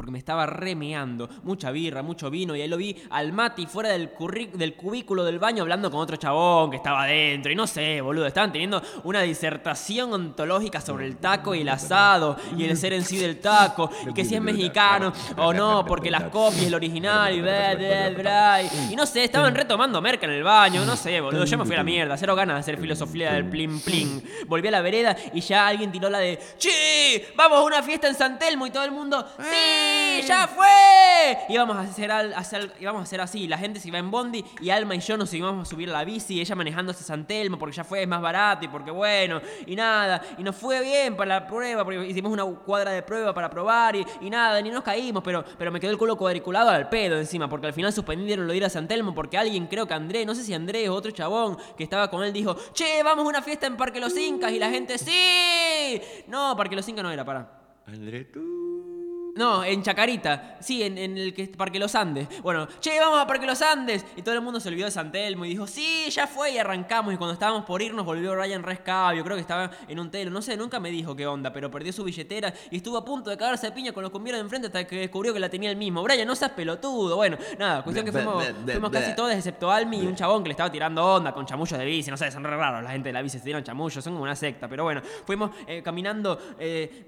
porque 0.00 0.12
me 0.12 0.18
estaba 0.18 0.46
remeando. 0.46 1.28
Mucha 1.42 1.70
birra, 1.70 2.02
mucho 2.02 2.30
vino. 2.30 2.56
Y 2.56 2.62
ahí 2.62 2.68
lo 2.68 2.78
vi 2.78 2.96
al 3.10 3.34
Mati 3.34 3.66
fuera 3.66 3.90
del, 3.90 4.08
cubículo 4.08 5.24
del 5.24 5.38
baño 5.38 5.60
hablando 5.60 5.90
con 5.90 6.00
otro 6.00 6.16
chabón 6.16 6.70
que 6.70 6.78
estaba 6.78 7.02
adentro. 7.02 7.52
Y 7.52 7.54
no 7.54 7.66
sé, 7.66 8.00
boludo. 8.00 8.24
Estaban 8.24 8.50
teniendo 8.50 8.82
una 9.04 9.20
disertación 9.20 10.10
ontológica 10.10 10.80
sobre 10.80 11.04
el 11.04 11.18
taco 11.18 11.54
y 11.54 11.60
el 11.60 11.68
asado. 11.68 12.38
Y 12.56 12.64
el 12.64 12.78
ser 12.78 12.94
en 12.94 13.04
sí 13.04 13.18
del 13.18 13.40
taco. 13.40 13.90
Y 14.10 14.14
que 14.14 14.24
si 14.24 14.34
es 14.34 14.40
mexicano 14.40 15.12
o 15.36 15.52
no, 15.52 15.84
porque 15.84 16.10
las 16.10 16.22
copias, 16.30 16.64
el 16.64 16.74
original. 16.74 17.34
Y 17.34 17.42
bla, 17.42 17.74
bla, 17.74 18.08
bla. 18.16 18.62
Y 18.90 18.96
no 18.96 19.04
sé, 19.04 19.24
estaban 19.24 19.54
retomando 19.54 20.00
merca 20.00 20.24
en 20.24 20.32
el 20.32 20.42
baño. 20.42 20.82
No 20.86 20.96
sé, 20.96 21.20
boludo. 21.20 21.44
Yo 21.44 21.58
me 21.58 21.66
fui 21.66 21.74
a 21.74 21.78
la 21.78 21.84
mierda. 21.84 22.16
Cero 22.16 22.34
ganas 22.34 22.56
de 22.56 22.60
hacer 22.60 22.80
filosofía 22.80 23.34
del 23.34 23.44
plin 23.44 23.78
plin. 23.80 24.24
Volví 24.46 24.66
a 24.68 24.70
la 24.70 24.80
vereda 24.80 25.14
y 25.34 25.42
ya 25.42 25.66
alguien 25.66 25.92
tiró 25.92 26.08
la 26.08 26.20
de 26.20 26.38
¡Che! 26.56 27.34
¡Vamos 27.36 27.58
a 27.58 27.62
una 27.64 27.82
fiesta 27.82 28.08
en 28.08 28.14
San 28.14 28.38
Telmo! 28.38 28.66
Y 28.66 28.70
todo 28.70 28.84
el 28.84 28.92
mundo 28.92 29.28
¡Sí! 29.38 29.89
¡Ya 30.26 30.46
fue! 30.46 31.38
Íbamos 31.48 31.76
a 31.76 31.80
hacer, 31.80 32.72
íbamos 32.78 33.00
a 33.00 33.02
hacer 33.02 33.20
así. 33.20 33.46
La 33.46 33.58
gente 33.58 33.80
se 33.80 33.88
iba 33.88 33.98
en 33.98 34.10
Bondi 34.10 34.44
y 34.60 34.70
Alma 34.70 34.94
y 34.94 35.00
yo 35.00 35.16
nos 35.16 35.32
íbamos 35.32 35.66
a 35.66 35.70
subir 35.70 35.88
la 35.88 36.04
bici. 36.04 36.40
Ella 36.40 36.54
manejando 36.54 36.92
hasta 36.92 37.04
San 37.04 37.26
Telmo 37.26 37.58
porque 37.58 37.76
ya 37.76 37.84
fue, 37.84 38.02
es 38.02 38.08
más 38.08 38.20
barato 38.20 38.64
y 38.64 38.68
porque 38.68 38.90
bueno. 38.90 39.40
Y 39.66 39.76
nada. 39.76 40.22
Y 40.38 40.42
nos 40.42 40.56
fue 40.56 40.80
bien 40.82 41.16
para 41.16 41.40
la 41.40 41.46
prueba 41.46 41.84
porque 41.84 42.06
hicimos 42.06 42.32
una 42.32 42.44
cuadra 42.44 42.92
de 42.92 43.02
prueba 43.02 43.34
para 43.34 43.50
probar 43.50 43.96
y, 43.96 44.06
y 44.20 44.30
nada. 44.30 44.60
Ni 44.60 44.70
nos 44.70 44.82
caímos, 44.82 45.22
pero, 45.22 45.44
pero 45.58 45.70
me 45.70 45.80
quedó 45.80 45.90
el 45.90 45.98
culo 45.98 46.16
cuadriculado 46.16 46.70
al 46.70 46.88
pedo 46.88 47.18
encima 47.18 47.48
porque 47.48 47.66
al 47.66 47.72
final 47.72 47.92
suspendieron 47.92 48.46
lo 48.46 48.52
de 48.52 48.58
ir 48.58 48.64
a 48.64 48.70
San 48.70 48.86
Telmo 48.86 49.14
porque 49.14 49.38
alguien, 49.38 49.66
creo 49.66 49.86
que 49.86 49.94
Andrés, 49.94 50.26
no 50.26 50.34
sé 50.34 50.44
si 50.44 50.54
Andrés 50.54 50.88
o 50.88 50.94
otro 50.94 51.10
chabón 51.10 51.56
que 51.76 51.84
estaba 51.84 52.10
con 52.10 52.22
él 52.24 52.32
dijo, 52.32 52.56
che, 52.72 53.02
vamos 53.02 53.24
a 53.24 53.28
una 53.28 53.42
fiesta 53.42 53.66
en 53.66 53.76
Parque 53.76 54.00
Los 54.00 54.16
Incas 54.16 54.52
y 54.52 54.58
la 54.58 54.70
gente, 54.70 54.98
sí. 54.98 56.00
No, 56.26 56.56
Parque 56.56 56.76
Los 56.76 56.88
Incas 56.88 57.02
no 57.02 57.10
era, 57.10 57.24
para. 57.24 57.60
André, 57.86 58.24
tú. 58.24 58.99
No, 59.40 59.64
en 59.64 59.82
Chacarita. 59.82 60.58
Sí, 60.60 60.82
en, 60.82 60.98
en 60.98 61.16
el 61.16 61.32
que 61.32 61.46
Parque 61.46 61.78
Los 61.78 61.94
Andes. 61.94 62.28
Bueno, 62.42 62.68
che, 62.78 63.00
vamos 63.00 63.18
a 63.18 63.26
Parque 63.26 63.46
Los 63.46 63.62
Andes. 63.62 64.04
Y 64.14 64.20
todo 64.20 64.34
el 64.34 64.42
mundo 64.42 64.60
se 64.60 64.68
olvidó 64.68 64.84
de 64.84 64.90
San 64.90 65.10
Telmo 65.10 65.46
y 65.46 65.48
dijo, 65.48 65.66
sí, 65.66 66.10
ya 66.10 66.26
fue. 66.26 66.50
Y 66.50 66.58
arrancamos. 66.58 67.14
Y 67.14 67.16
cuando 67.16 67.32
estábamos 67.32 67.64
por 67.64 67.80
irnos, 67.80 68.04
volvió 68.04 68.36
Ryan 68.36 68.62
Rescabio. 68.62 69.24
Creo 69.24 69.36
que 69.36 69.40
estaba 69.40 69.70
en 69.88 69.98
un 69.98 70.10
telo. 70.10 70.30
No 70.30 70.42
sé, 70.42 70.58
nunca 70.58 70.78
me 70.78 70.90
dijo 70.90 71.16
qué 71.16 71.26
onda, 71.26 71.50
pero 71.54 71.70
perdió 71.70 71.90
su 71.90 72.04
billetera 72.04 72.52
y 72.70 72.76
estuvo 72.76 72.98
a 72.98 73.04
punto 73.06 73.30
de 73.30 73.38
cagarse 73.38 73.66
a 73.66 73.72
piña 73.72 73.92
con 73.92 74.02
los 74.02 74.12
cumbieros 74.12 74.36
de 74.36 74.42
enfrente 74.42 74.66
hasta 74.66 74.86
que 74.86 74.96
descubrió 74.96 75.32
que 75.32 75.40
la 75.40 75.48
tenía 75.48 75.70
el 75.70 75.76
mismo. 75.78 76.02
Brian, 76.02 76.28
no 76.28 76.36
seas 76.36 76.50
pelotudo. 76.50 77.16
Bueno, 77.16 77.38
nada, 77.58 77.82
cuestión 77.82 78.04
que 78.04 78.12
fuimos, 78.12 78.44
fuimos 78.66 78.90
casi 78.90 79.16
todos, 79.16 79.32
excepto 79.32 79.70
Almi 79.70 80.02
y 80.02 80.06
un 80.06 80.16
chabón 80.16 80.42
que 80.42 80.48
le 80.48 80.52
estaba 80.52 80.70
tirando 80.70 81.02
onda 81.02 81.32
con 81.32 81.46
chamullos 81.46 81.78
de 81.78 81.86
bici. 81.86 82.10
No 82.10 82.18
sé, 82.18 82.30
son 82.30 82.44
re 82.44 82.58
raros 82.58 82.84
la 82.84 82.90
gente 82.90 83.08
de 83.08 83.14
la 83.14 83.22
bici, 83.22 83.38
se 83.38 83.44
tiran 83.46 83.64
chamullos, 83.64 84.04
son 84.04 84.12
como 84.12 84.24
una 84.24 84.36
secta. 84.36 84.68
Pero 84.68 84.84
bueno, 84.84 85.00
fuimos 85.24 85.52
eh, 85.66 85.82
caminando 85.82 86.38
eh, 86.58 87.06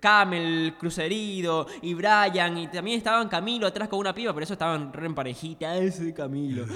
Camel, 0.00 0.76
Crucerido 0.78 1.66
y 1.82 1.94
Brian. 1.94 2.58
Y 2.58 2.68
también 2.68 2.98
estaban 2.98 3.28
Camilo 3.28 3.66
atrás 3.66 3.88
con 3.88 3.98
una 3.98 4.14
piba, 4.14 4.32
pero 4.32 4.44
eso 4.44 4.54
estaban 4.54 4.92
re 4.92 5.06
en 5.06 5.14
parejita. 5.14 5.76
Ese 5.76 6.12
Camilo. 6.12 6.66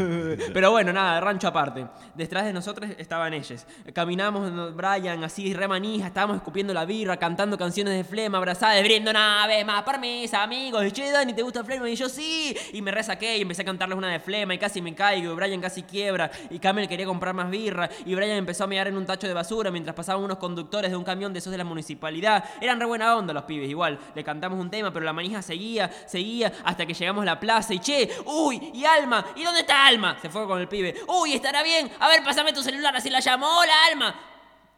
pero 0.52 0.70
bueno, 0.70 0.92
nada, 0.92 1.20
rancho 1.20 1.48
aparte. 1.48 1.86
Detrás 2.14 2.44
de 2.44 2.52
nosotros 2.52 2.90
estaban 2.98 3.34
ellos. 3.34 3.66
Caminamos, 3.92 4.74
Brian, 4.74 5.22
así 5.24 5.54
re 5.54 5.68
manija, 5.68 6.08
estábamos 6.08 6.36
escupiendo 6.36 6.72
la 6.74 6.84
birra, 6.84 7.16
cantando 7.16 7.56
canciones 7.58 7.94
de 7.94 8.04
flema, 8.04 8.38
abrazadas, 8.38 8.82
brindo 8.82 9.10
una 9.10 9.46
vez 9.46 9.64
más 9.64 9.82
por 9.82 9.98
mis 9.98 10.32
amigos. 10.34 10.84
Y 10.84 10.92
che, 10.92 11.10
Dani, 11.10 11.32
¿te 11.32 11.42
gusta 11.42 11.60
el 11.60 11.66
flema? 11.66 11.88
Y 11.88 11.96
yo 11.96 12.08
sí. 12.08 12.56
Y 12.72 12.82
me 12.82 12.90
resaqué 12.90 13.38
y 13.38 13.42
empecé 13.42 13.62
a 13.62 13.64
cantarles 13.64 13.96
una 13.96 14.08
de 14.08 14.20
flema 14.20 14.54
y 14.54 14.58
casi 14.58 14.80
me 14.80 14.94
caigo. 14.94 15.32
Y 15.32 15.34
Brian 15.34 15.60
casi 15.60 15.82
quiebra. 15.82 16.30
Y 16.50 16.58
Camel 16.58 16.88
quería 16.88 17.06
comprar 17.06 17.34
más 17.34 17.50
birra. 17.50 17.88
Y 18.04 18.14
Brian 18.14 18.36
empezó 18.36 18.64
a 18.64 18.66
mear 18.66 18.88
en 18.88 18.96
un 18.96 19.06
tacho 19.06 19.26
de 19.26 19.34
basura 19.34 19.70
mientras 19.70 19.94
pasaban 19.94 20.22
unos 20.22 20.38
conductores 20.38 20.90
de 20.90 20.96
un 20.96 21.04
camión 21.04 21.32
de 21.32 21.38
esos 21.38 21.50
de 21.50 21.58
la 21.58 21.64
municipalidad. 21.64 22.44
Eran 22.60 22.80
re 22.80 22.86
buena 22.86 23.16
onda 23.16 23.32
los 23.32 23.44
pibes, 23.44 23.68
igual. 23.68 23.98
Le 24.14 24.24
cantamos 24.38 24.60
un 24.60 24.70
tema, 24.70 24.92
pero 24.92 25.04
la 25.04 25.12
manija 25.12 25.42
seguía, 25.42 25.90
seguía, 26.06 26.52
hasta 26.64 26.86
que 26.86 26.94
llegamos 26.94 27.22
a 27.22 27.26
la 27.26 27.40
plaza. 27.40 27.74
Y 27.74 27.80
che, 27.80 28.08
uy, 28.24 28.70
y 28.72 28.84
Alma, 28.84 29.26
¿y 29.34 29.42
dónde 29.42 29.60
está 29.60 29.84
Alma? 29.84 30.16
Se 30.22 30.30
fue 30.30 30.46
con 30.46 30.60
el 30.60 30.68
pibe. 30.68 30.94
Uy, 31.08 31.34
estará 31.34 31.64
bien. 31.64 31.90
A 31.98 32.08
ver, 32.08 32.22
pásame 32.22 32.52
tu 32.52 32.62
celular, 32.62 32.94
así 32.94 33.10
la 33.10 33.18
llamo. 33.18 33.46
Hola, 33.48 33.72
Alma. 33.90 34.14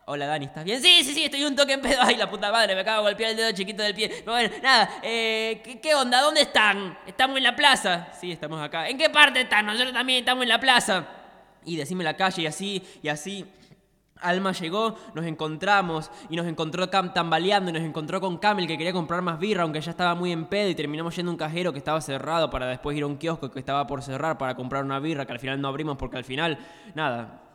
Hola 0.06 0.26
Dani, 0.26 0.46
¿estás 0.46 0.64
bien? 0.64 0.80
Sí, 0.80 1.04
sí, 1.04 1.12
sí, 1.12 1.24
estoy 1.26 1.44
un 1.44 1.54
toque 1.54 1.74
en 1.74 1.82
pedo. 1.82 1.98
Ay, 2.00 2.16
la 2.16 2.30
puta 2.30 2.50
madre, 2.50 2.74
me 2.74 2.80
acabo 2.80 3.04
de 3.04 3.10
golpear 3.10 3.32
el 3.32 3.36
dedo 3.36 3.52
chiquito 3.52 3.82
del 3.82 3.94
pie. 3.94 4.08
Pero 4.08 4.32
bueno, 4.32 4.50
nada, 4.62 4.98
eh, 5.02 5.60
¿qué, 5.62 5.78
qué 5.78 5.94
onda? 5.94 6.22
¿Dónde 6.22 6.40
están? 6.40 6.98
¿Estamos 7.06 7.36
en 7.36 7.42
la 7.42 7.54
plaza? 7.54 8.08
Sí, 8.18 8.32
estamos 8.32 8.62
acá. 8.62 8.88
¿En 8.88 8.96
qué 8.96 9.10
parte 9.10 9.42
están? 9.42 9.66
Nosotros 9.66 9.92
también 9.92 10.20
estamos 10.20 10.42
en 10.42 10.48
la 10.48 10.58
plaza. 10.58 11.06
Y 11.66 11.76
decime 11.76 12.02
la 12.02 12.16
calle 12.16 12.42
y 12.42 12.46
así, 12.46 12.82
y 13.02 13.08
así. 13.08 13.46
Alma 14.20 14.52
llegó, 14.52 14.96
nos 15.14 15.24
encontramos 15.24 16.10
y 16.28 16.36
nos 16.36 16.46
encontró 16.46 16.88
tambaleando 16.88 17.70
y 17.70 17.74
nos 17.74 17.82
encontró 17.82 18.20
con 18.20 18.38
Camel 18.38 18.66
que 18.66 18.78
quería 18.78 18.92
comprar 18.92 19.22
más 19.22 19.38
birra 19.38 19.62
aunque 19.62 19.80
ya 19.80 19.90
estaba 19.90 20.14
muy 20.14 20.32
en 20.32 20.46
pedo 20.46 20.68
y 20.68 20.74
terminamos 20.74 21.14
yendo 21.16 21.30
a 21.30 21.34
un 21.34 21.38
cajero 21.38 21.72
que 21.72 21.78
estaba 21.78 22.00
cerrado 22.00 22.50
para 22.50 22.66
después 22.66 22.96
ir 22.96 23.02
a 23.02 23.06
un 23.06 23.16
kiosco 23.16 23.50
que 23.50 23.58
estaba 23.58 23.86
por 23.86 24.02
cerrar 24.02 24.38
para 24.38 24.54
comprar 24.54 24.84
una 24.84 24.98
birra 25.00 25.26
que 25.26 25.32
al 25.32 25.38
final 25.38 25.60
no 25.60 25.68
abrimos 25.68 25.96
porque 25.96 26.16
al 26.16 26.24
final, 26.24 26.58
nada, 26.94 27.50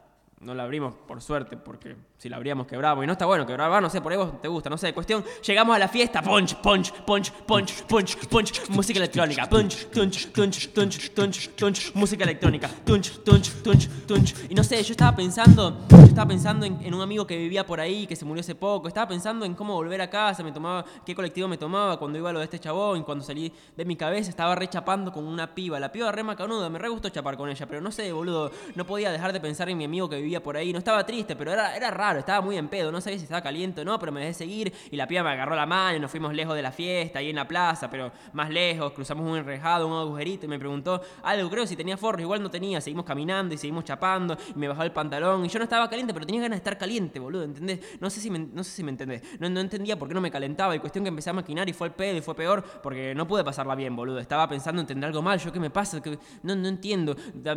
no 0.45 0.53
la 0.53 0.63
abrimos 0.63 0.93
por 1.07 1.21
suerte, 1.21 1.57
porque 1.57 1.95
si 2.17 2.29
la 2.29 2.37
abríamos 2.37 2.67
quebramos. 2.67 3.03
Y 3.03 3.07
no 3.07 3.13
está 3.13 3.25
bueno 3.25 3.47
quebrar, 3.47 3.81
no 3.81 3.89
sé, 3.89 3.99
por 3.99 4.11
ahí 4.11 4.17
vos 4.17 4.39
te 4.39 4.47
gusta, 4.47 4.69
no 4.69 4.77
sé. 4.77 4.93
Cuestión, 4.93 5.23
llegamos 5.43 5.75
a 5.75 5.79
la 5.79 5.87
fiesta, 5.87 6.21
punch, 6.21 6.55
punch, 6.57 6.91
punch, 6.91 7.31
punch, 7.31 7.83
punch, 7.87 8.27
punch, 8.27 8.69
música 8.69 8.99
electrónica, 8.99 9.49
punch, 9.49 9.87
tunch, 9.87 10.31
tunch, 10.31 10.69
tunch, 10.69 11.09
tunch, 11.13 11.49
tunch, 11.55 11.95
música 11.95 12.23
electrónica, 12.23 12.69
tunch, 12.85 13.23
tunch, 13.23 13.49
tunch, 13.63 13.89
tunch. 14.05 14.35
Y 14.47 14.53
no 14.53 14.63
sé, 14.63 14.81
yo 14.83 14.91
estaba 14.91 15.15
pensando, 15.15 15.79
yo 15.89 15.97
estaba 16.03 16.27
pensando 16.27 16.65
en, 16.67 16.93
un 16.93 17.01
amigo 17.01 17.25
que 17.25 17.37
vivía 17.37 17.65
por 17.65 17.79
ahí, 17.79 18.05
que 18.05 18.15
se 18.15 18.23
murió 18.23 18.41
hace 18.41 18.53
poco, 18.53 18.87
estaba 18.87 19.07
pensando 19.07 19.45
en 19.45 19.55
cómo 19.55 19.73
volver 19.73 19.99
a 20.01 20.09
casa, 20.09 20.43
me 20.43 20.51
tomaba, 20.51 20.85
qué 21.03 21.15
colectivo 21.15 21.47
me 21.47 21.57
tomaba 21.57 21.97
cuando 21.97 22.19
iba 22.19 22.29
a 22.29 22.33
lo 22.33 22.39
de 22.39 22.45
este 22.45 22.59
chabón, 22.59 23.03
cuando 23.03 23.23
salí 23.23 23.51
de 23.75 23.83
mi 23.83 23.95
cabeza, 23.95 24.29
estaba 24.29 24.53
re 24.53 24.69
chapando 24.69 25.11
con 25.11 25.25
una 25.25 25.55
piba, 25.55 25.79
la 25.79 25.91
piba 25.91 26.11
re 26.11 26.23
macanuda, 26.23 26.69
me 26.69 26.77
re 26.77 26.89
gustó 26.89 27.09
chapar 27.09 27.35
con 27.35 27.49
ella, 27.49 27.65
pero 27.65 27.81
no 27.81 27.91
sé, 27.91 28.11
boludo, 28.13 28.51
no 28.75 28.85
podía 28.85 29.11
dejar 29.11 29.33
de 29.33 29.39
pensar 29.39 29.69
en 29.69 29.77
mi 29.77 29.85
amigo 29.85 30.07
que 30.07 30.17
vivía 30.17 30.34
por 30.41 30.57
ahí, 30.57 30.71
no 30.71 30.79
estaba 30.79 31.05
triste, 31.05 31.35
pero 31.35 31.51
era, 31.51 31.75
era 31.75 31.91
raro, 31.91 32.19
estaba 32.19 32.41
muy 32.41 32.57
en 32.57 32.67
pedo, 32.67 32.91
no 32.91 33.01
sabía 33.01 33.17
si 33.17 33.23
estaba 33.23 33.41
caliente 33.41 33.81
o 33.81 33.85
no, 33.85 33.99
pero 33.99 34.11
me 34.11 34.21
dejé 34.21 34.33
seguir 34.33 34.73
y 34.91 34.95
la 34.95 35.07
piba 35.07 35.23
me 35.23 35.29
agarró 35.29 35.55
la 35.55 35.65
mano 35.65 35.97
y 35.97 35.99
nos 35.99 36.11
fuimos 36.11 36.33
lejos 36.33 36.55
de 36.55 36.61
la 36.61 36.71
fiesta, 36.71 37.19
ahí 37.19 37.29
en 37.29 37.35
la 37.35 37.47
plaza, 37.47 37.89
pero 37.89 38.11
más 38.33 38.49
lejos, 38.49 38.91
cruzamos 38.93 39.29
un 39.29 39.37
enrejado, 39.37 39.87
un 39.87 39.93
agujerito 39.93 40.45
y 40.45 40.49
me 40.49 40.59
preguntó 40.59 41.01
algo, 41.23 41.49
creo 41.49 41.67
si 41.67 41.75
tenía 41.75 41.97
forro, 41.97 42.21
igual 42.21 42.41
no 42.41 42.49
tenía, 42.49 42.81
seguimos 42.81 43.05
caminando 43.05 43.53
y 43.53 43.57
seguimos 43.57 43.83
chapando 43.83 44.37
y 44.55 44.57
me 44.57 44.67
bajó 44.67 44.83
el 44.83 44.91
pantalón 44.91 45.45
y 45.45 45.49
yo 45.49 45.59
no 45.59 45.63
estaba 45.63 45.89
caliente, 45.89 46.13
pero 46.13 46.25
tenía 46.25 46.41
ganas 46.41 46.57
de 46.57 46.61
estar 46.61 46.77
caliente, 46.77 47.19
boludo, 47.19 47.43
¿entendés? 47.43 47.79
No 47.99 48.09
sé 48.09 48.19
si 48.19 48.29
me, 48.29 48.39
no 48.39 48.63
sé 48.63 48.71
si 48.71 48.83
me 48.83 48.91
entendés, 48.91 49.21
no, 49.39 49.49
no 49.49 49.59
entendía 49.59 49.97
por 49.97 50.07
qué 50.07 50.13
no 50.13 50.21
me 50.21 50.31
calentaba 50.31 50.75
y 50.75 50.79
cuestión 50.79 51.03
que 51.03 51.09
empecé 51.09 51.29
a 51.29 51.33
maquinar 51.33 51.67
y 51.69 51.73
fue 51.73 51.87
el 51.87 51.93
pedo 51.93 52.17
y 52.17 52.21
fue 52.21 52.35
peor 52.35 52.63
porque 52.83 53.13
no 53.15 53.27
pude 53.27 53.43
pasarla 53.43 53.75
bien, 53.75 53.95
boludo, 53.95 54.19
estaba 54.19 54.47
pensando 54.47 54.81
en 54.81 54.87
tener 54.87 55.05
algo 55.05 55.21
mal, 55.21 55.39
yo 55.39 55.51
qué 55.51 55.59
me 55.59 55.69
pasa, 55.69 56.01
que 56.01 56.17
no, 56.43 56.55
no 56.55 56.67
entiendo, 56.67 57.15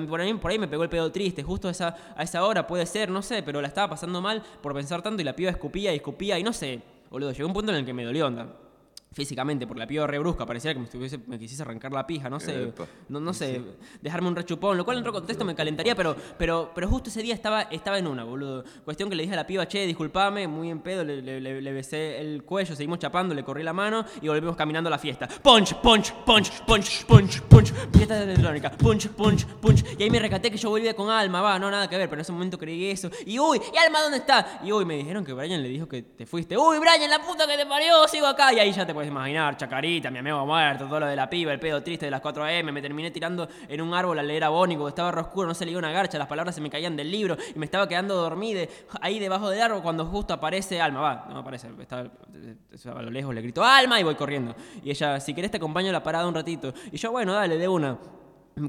por 0.08 0.20
ahí, 0.20 0.34
por 0.34 0.50
ahí 0.50 0.58
me 0.58 0.68
pegó 0.68 0.82
el 0.82 0.88
pedo 0.88 1.10
triste, 1.10 1.42
justo 1.42 1.68
a 1.68 1.70
esa, 1.70 1.96
a 2.16 2.22
esa 2.22 2.44
hora 2.44 2.66
puede 2.68 2.86
ser, 2.86 3.10
no 3.10 3.22
sé, 3.22 3.42
pero 3.42 3.60
la 3.60 3.66
estaba 3.66 3.90
pasando 3.90 4.20
mal 4.20 4.40
por 4.62 4.72
pensar 4.72 5.02
tanto 5.02 5.20
y 5.20 5.24
la 5.24 5.34
piba 5.34 5.50
escupía 5.50 5.92
y 5.92 5.96
escupía 5.96 6.38
y 6.38 6.44
no 6.44 6.52
sé, 6.52 6.80
boludo, 7.10 7.32
llegó 7.32 7.48
un 7.48 7.54
punto 7.54 7.72
en 7.72 7.78
el 7.78 7.84
que 7.84 7.92
me 7.92 8.04
dolió 8.04 8.28
onda. 8.28 8.67
Físicamente, 9.12 9.66
porque 9.66 9.80
la 9.80 9.86
piba 9.86 10.06
re 10.06 10.18
brusca, 10.18 10.44
parecía 10.46 10.72
que 10.74 10.78
me, 10.80 10.84
estuviese- 10.86 11.18
me 11.26 11.38
quisiese 11.38 11.62
arrancar 11.62 11.92
la 11.92 12.06
pija, 12.06 12.28
no 12.30 12.38
sé, 12.38 12.64
Epa. 12.64 12.86
no, 13.08 13.18
no 13.20 13.32
sé, 13.32 13.62
dejarme 14.02 14.28
un 14.28 14.36
rechupón, 14.36 14.76
lo 14.76 14.84
cual 14.84 14.98
en 14.98 15.00
otro 15.00 15.12
contexto 15.12 15.44
me 15.44 15.54
calentaría, 15.54 15.94
pero, 15.96 16.14
pero, 16.38 16.70
pero 16.74 16.88
justo 16.88 17.08
ese 17.10 17.22
día 17.22 17.34
estaba, 17.34 17.62
estaba 17.62 17.98
en 17.98 18.06
una, 18.06 18.24
boludo. 18.24 18.64
Cuestión 18.84 19.08
que 19.08 19.16
le 19.16 19.22
dije 19.22 19.32
a 19.34 19.36
la 19.36 19.46
piba, 19.46 19.66
che, 19.66 19.86
disculpame, 19.86 20.46
muy 20.46 20.70
en 20.70 20.80
pedo, 20.80 21.04
le, 21.04 21.22
le- 21.22 21.40
le- 21.40 21.60
le 21.62 21.72
besé 21.72 22.20
el 22.20 22.44
cuello, 22.44 22.76
seguimos 22.76 22.98
chapando, 22.98 23.34
le 23.34 23.42
corrí 23.42 23.62
la 23.62 23.72
mano 23.72 24.04
y 24.20 24.28
volvimos 24.28 24.54
caminando 24.56 24.88
a 24.88 24.90
la 24.92 24.98
fiesta. 24.98 25.26
Punch, 25.26 25.74
punch, 25.76 26.12
punch, 26.24 26.62
punch, 26.64 27.04
punch, 27.06 27.40
punch, 27.42 27.72
fiesta 27.92 28.22
electrónica, 28.22 28.70
punch, 28.72 29.08
punch, 29.08 29.46
punch. 29.46 29.84
Y 29.98 30.02
ahí 30.02 30.10
me 30.10 30.18
recaté 30.20 30.50
que 30.50 30.56
yo 30.58 30.68
volvía 30.70 30.94
con 30.94 31.10
Alma, 31.10 31.40
va, 31.40 31.58
no, 31.58 31.70
nada 31.70 31.88
que 31.88 31.96
ver, 31.96 32.08
pero 32.08 32.18
en 32.20 32.22
ese 32.22 32.32
momento 32.32 32.58
creí 32.58 32.90
eso. 32.90 33.10
Y 33.26 33.38
uy, 33.38 33.60
¿y 33.74 33.76
Alma 33.78 34.02
dónde 34.02 34.18
está? 34.18 34.60
Y 34.64 34.70
uy, 34.70 34.84
me 34.84 34.96
dijeron 34.96 35.24
que 35.24 35.32
Brian 35.32 35.62
le 35.62 35.68
dijo 35.68 35.88
que 35.88 36.02
te 36.02 36.26
fuiste. 36.26 36.56
Uy, 36.56 36.78
Brian, 36.78 37.08
la 37.08 37.20
puta 37.22 37.46
que 37.46 37.56
te 37.56 37.64
parió, 37.66 38.06
sigo 38.06 38.26
acá. 38.26 38.52
Y 38.52 38.58
ahí 38.58 38.70
ya 38.72 38.86
te 38.86 38.94
puedes 38.98 39.12
imaginar, 39.12 39.56
chacarita, 39.56 40.10
mi 40.10 40.18
amigo 40.18 40.44
muerto, 40.44 40.86
todo 40.86 40.98
lo 40.98 41.06
de 41.06 41.14
la 41.14 41.30
piba, 41.30 41.52
el 41.52 41.60
pedo 41.60 41.80
triste 41.84 42.06
de 42.06 42.10
las 42.10 42.20
4 42.20 42.42
AM. 42.42 42.72
Me 42.72 42.82
terminé 42.82 43.12
tirando 43.12 43.48
en 43.68 43.80
un 43.80 43.94
árbol 43.94 44.18
a 44.18 44.24
leer 44.24 44.42
a 44.42 44.48
Bonnie 44.48 44.76
porque 44.76 44.88
estaba 44.88 45.12
re 45.12 45.20
oscuro, 45.20 45.46
no 45.46 45.54
se 45.54 45.64
leía 45.64 45.78
una 45.78 45.92
garcha, 45.92 46.18
las 46.18 46.26
palabras 46.26 46.56
se 46.56 46.60
me 46.60 46.68
caían 46.68 46.96
del 46.96 47.08
libro 47.08 47.36
y 47.54 47.56
me 47.56 47.64
estaba 47.64 47.88
quedando 47.88 48.16
dormido 48.16 48.66
ahí 49.00 49.20
debajo 49.20 49.50
del 49.50 49.62
árbol 49.62 49.82
cuando 49.82 50.04
justo 50.04 50.34
aparece 50.34 50.80
Alma. 50.80 51.00
Va, 51.00 51.28
no 51.30 51.38
aparece, 51.38 51.68
está 51.80 52.00
a 52.00 53.02
lo 53.02 53.10
lejos 53.10 53.32
le 53.32 53.40
grito 53.40 53.62
Alma 53.62 54.00
y 54.00 54.02
voy 54.02 54.16
corriendo. 54.16 54.56
Y 54.82 54.90
ella, 54.90 55.20
si 55.20 55.32
querés 55.32 55.52
te 55.52 55.58
acompaño 55.58 55.90
a 55.90 55.92
la 55.92 56.02
parada 56.02 56.26
un 56.26 56.34
ratito. 56.34 56.74
Y 56.90 56.96
yo, 56.96 57.12
bueno, 57.12 57.34
dale, 57.34 57.56
de 57.56 57.68
una. 57.68 57.96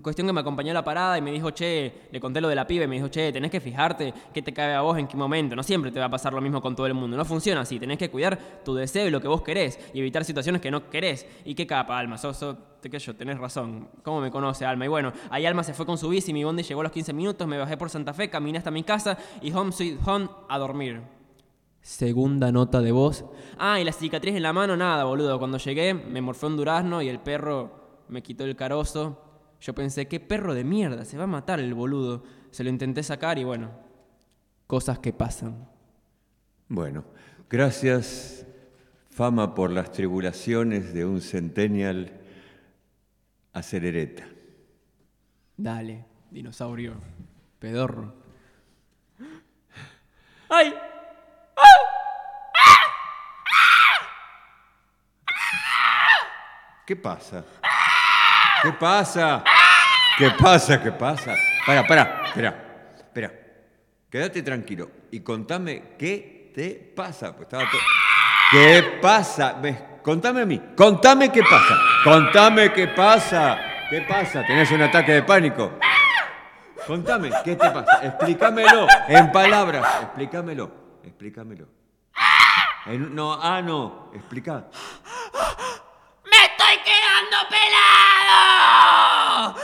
Cuestión 0.02 0.28
que 0.28 0.34
me 0.34 0.42
acompañó 0.42 0.72
a 0.72 0.74
la 0.74 0.84
parada 0.84 1.18
y 1.18 1.22
me 1.22 1.32
dijo, 1.32 1.52
che, 1.52 2.08
le 2.12 2.20
conté 2.20 2.42
lo 2.42 2.48
de 2.48 2.56
la 2.56 2.68
piba 2.68 2.86
y 2.86 2.88
me 2.88 2.96
dijo, 2.96 3.08
che, 3.08 3.32
tenés 3.32 3.52
que 3.52 3.60
fijarte 3.60 4.14
qué 4.34 4.42
te 4.42 4.54
cabe 4.54 4.74
a 4.74 4.82
vos 4.82 4.98
en 4.98 5.08
qué 5.08 5.18
momento. 5.18 5.56
No 5.56 5.64
siempre 5.64 5.92
te 5.92 6.00
va 6.00 6.06
a 6.06 6.10
pasar 6.10 6.34
lo 6.34 6.42
mismo 6.42 6.62
con 6.62 6.76
todo 6.76 6.86
el 6.88 6.94
mundo. 6.94 7.18
No 7.18 7.26
funciona 7.26 7.62
así. 7.62 7.80
Tenés 7.80 7.98
que 7.98 8.10
cuidar 8.10 8.38
tu 8.64 8.76
deseo 8.76 9.08
y 9.08 9.12
lo 9.12 9.22
que 9.22 9.28
vos 9.28 9.42
querés 9.42 9.80
y 9.94 10.00
evitar 10.00 10.24
situaciones 10.26 10.62
que 10.62 10.72
no 10.72 10.90
querés. 10.90 11.26
Y 11.46 11.56
qué 11.56 11.66
capa, 11.66 11.98
Alma. 11.98 12.18
Sos, 12.18 12.38
sos, 12.38 12.56
te 12.82 12.90
que 12.90 13.00
yo, 13.00 13.16
tenés 13.16 13.38
razón. 13.38 13.90
¿Cómo 14.04 14.22
me 14.22 14.32
conoce, 14.32 14.66
Alma? 14.66 14.86
Y 14.86 14.88
bueno, 14.88 15.12
ahí 15.30 15.46
Alma 15.46 15.64
se 15.64 15.74
fue 15.74 15.86
con 15.86 15.98
su 15.98 16.10
bici, 16.10 16.34
mi 16.34 16.44
bondi 16.44 16.64
llegó 16.64 16.82
a 16.82 16.84
los 16.84 16.92
15 16.92 17.14
minutos, 17.14 17.48
me 17.48 17.58
bajé 17.58 17.78
por 17.78 17.90
Santa 17.90 18.14
Fe, 18.14 18.30
caminé 18.30 18.58
hasta 18.58 18.72
mi 18.72 18.84
casa 18.84 19.18
y 19.42 19.52
home 19.52 19.72
sweet 19.72 20.00
home 20.06 20.30
a 20.48 20.58
dormir. 20.58 21.02
Segunda 21.82 22.52
nota 22.52 22.82
de 22.82 22.92
voz. 22.92 23.26
Ah, 23.58 23.80
y 23.80 23.84
la 23.84 23.92
cicatriz 23.92 24.36
en 24.36 24.44
la 24.44 24.54
mano, 24.54 24.76
nada, 24.76 25.06
boludo. 25.06 25.40
Cuando 25.40 25.58
llegué, 25.58 25.94
me 25.94 26.22
morfé 26.22 26.46
un 26.46 26.58
durazno 26.58 27.02
y 27.02 27.10
el 27.10 27.20
perro 27.20 27.72
me 28.10 28.22
quitó 28.22 28.44
el 28.44 28.56
carozo. 28.56 29.29
Yo 29.62 29.76
pensé, 29.76 30.08
qué 30.08 30.20
perro 30.20 30.54
de 30.54 30.64
mierda, 30.64 31.04
se 31.06 31.18
va 31.18 31.26
a 31.26 31.28
matar 31.28 31.60
el 31.60 31.74
boludo. 31.74 32.24
Se 32.52 32.64
lo 32.64 32.70
intenté 32.70 33.04
sacar 33.04 33.38
y 33.38 33.44
bueno, 33.44 33.72
cosas 34.68 35.00
que 35.00 35.14
pasan. 35.14 35.68
Bueno, 36.68 37.04
gracias, 37.50 38.46
fama, 39.10 39.54
por 39.54 39.72
las 39.72 39.92
tribulaciones 39.92 40.94
de 40.94 41.06
un 41.06 41.22
centennial 41.22 42.22
acerereta. 43.54 44.28
Dale, 45.58 46.06
dinosaurio, 46.32 46.94
pedorro. 47.60 48.14
¡Ay! 50.50 50.74
¿Qué 56.86 56.96
pasa? 56.96 57.46
¿Qué 58.62 58.72
pasa? 58.74 59.44
¿Qué 60.18 60.32
pasa? 60.32 60.82
¿Qué 60.82 60.92
pasa? 60.92 61.36
Para, 61.66 61.88
para, 61.88 62.24
espera, 62.26 62.94
espera. 62.98 63.32
Quédate 64.10 64.42
tranquilo 64.44 64.90
y 65.12 65.22
contame 65.22 65.94
qué 65.98 66.52
te 66.54 66.72
pasa. 66.96 67.36
Pues 67.36 67.44
estaba 67.48 67.64
todo- 67.70 67.82
¿Qué 68.52 69.00
pasa? 69.02 69.54
Ves, 69.54 69.78
Contame 70.02 70.42
a 70.42 70.46
mí. 70.46 70.60
Contame 70.76 71.32
qué 71.32 71.42
pasa. 71.44 71.78
Contame 72.04 72.74
qué 72.74 72.88
pasa. 72.88 73.60
¿Qué 73.90 74.02
pasa? 74.02 74.44
¿Tenés 74.46 74.72
un 74.72 74.82
ataque 74.82 75.12
de 75.14 75.24
pánico? 75.24 75.74
Contame, 76.88 77.30
¿qué 77.44 77.56
te 77.56 77.70
pasa? 77.70 78.00
Explícamelo 78.04 78.88
en 79.08 79.32
palabras. 79.32 79.86
Explícamelo. 80.04 80.72
Explícamelo. 81.04 81.68
No, 83.12 83.34
ah, 83.34 83.62
no. 83.62 84.10
Explica. 84.16 84.66
¡Me 86.70 86.76
estoy 86.76 86.94
quedando 86.94 87.38
pelado! 87.50 88.94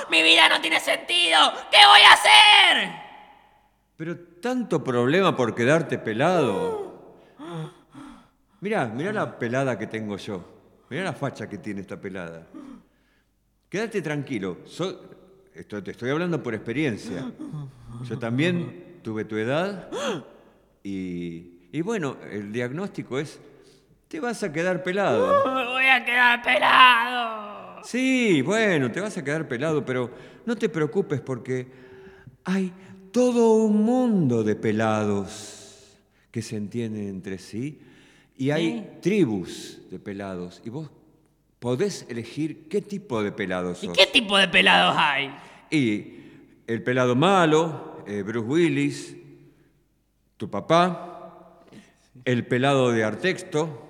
¡Mi 0.09 0.23
vida 0.23 0.49
no 0.49 0.59
tiene 0.59 0.79
sentido! 0.79 1.37
¿Qué 1.69 1.77
voy 1.85 2.01
a 2.01 2.13
hacer? 2.13 2.91
Pero 3.95 4.17
tanto 4.41 4.83
problema 4.83 5.35
por 5.35 5.53
quedarte 5.53 5.99
pelado. 5.99 7.21
Mirá, 8.59 8.87
mirá 8.87 9.13
la 9.13 9.37
pelada 9.37 9.77
que 9.77 9.85
tengo 9.85 10.17
yo. 10.17 10.43
Mirá 10.89 11.03
la 11.03 11.13
facha 11.13 11.47
que 11.47 11.59
tiene 11.59 11.81
esta 11.81 12.01
pelada. 12.01 12.47
Quédate 13.69 14.01
tranquilo. 14.01 14.57
te 15.53 15.91
estoy 15.91 16.09
hablando 16.09 16.41
por 16.41 16.55
experiencia. 16.55 17.23
Yo 18.03 18.17
también 18.17 19.01
tuve 19.03 19.25
tu 19.25 19.37
edad 19.37 19.91
y, 20.81 21.69
y 21.71 21.81
bueno, 21.81 22.17
el 22.31 22.51
diagnóstico 22.51 23.19
es, 23.19 23.39
te 24.07 24.19
vas 24.19 24.41
a 24.41 24.51
quedar 24.51 24.81
pelado. 24.81 25.64
¡Me 25.95 26.01
voy 26.01 26.09
a 26.09 26.13
quedar 26.13 26.41
pelado! 26.43 27.81
Sí, 27.85 28.41
bueno, 28.41 28.91
te 28.91 28.99
vas 28.99 29.17
a 29.17 29.23
quedar 29.23 29.47
pelado, 29.47 29.85
pero 29.85 30.11
no 30.45 30.57
te 30.57 30.67
preocupes 30.67 31.21
porque 31.21 31.67
hay 32.43 32.73
todo 33.13 33.55
un 33.55 33.81
mundo 33.81 34.43
de 34.43 34.57
pelados 34.57 35.97
que 36.31 36.41
se 36.41 36.57
entienden 36.57 37.07
entre 37.07 37.37
sí 37.37 37.79
y 38.37 38.51
hay 38.51 38.97
tribus 39.01 39.79
de 39.89 39.97
pelados 39.97 40.61
y 40.65 40.69
vos 40.69 40.89
podés 41.59 42.05
elegir 42.09 42.67
qué 42.67 42.81
tipo 42.81 43.23
de 43.23 43.31
pelado 43.31 43.73
sos. 43.73 43.95
¿Qué 43.95 44.07
tipo 44.07 44.37
de 44.37 44.49
pelados 44.49 44.95
hay? 44.97 45.33
Y 45.71 46.15
el 46.67 46.83
pelado 46.83 47.15
malo, 47.15 48.03
eh, 48.05 48.21
Bruce 48.21 48.45
Willis, 48.45 49.15
tu 50.35 50.49
papá, 50.49 51.61
el 52.25 52.45
pelado 52.45 52.91
de 52.91 53.05
Artexto, 53.05 53.84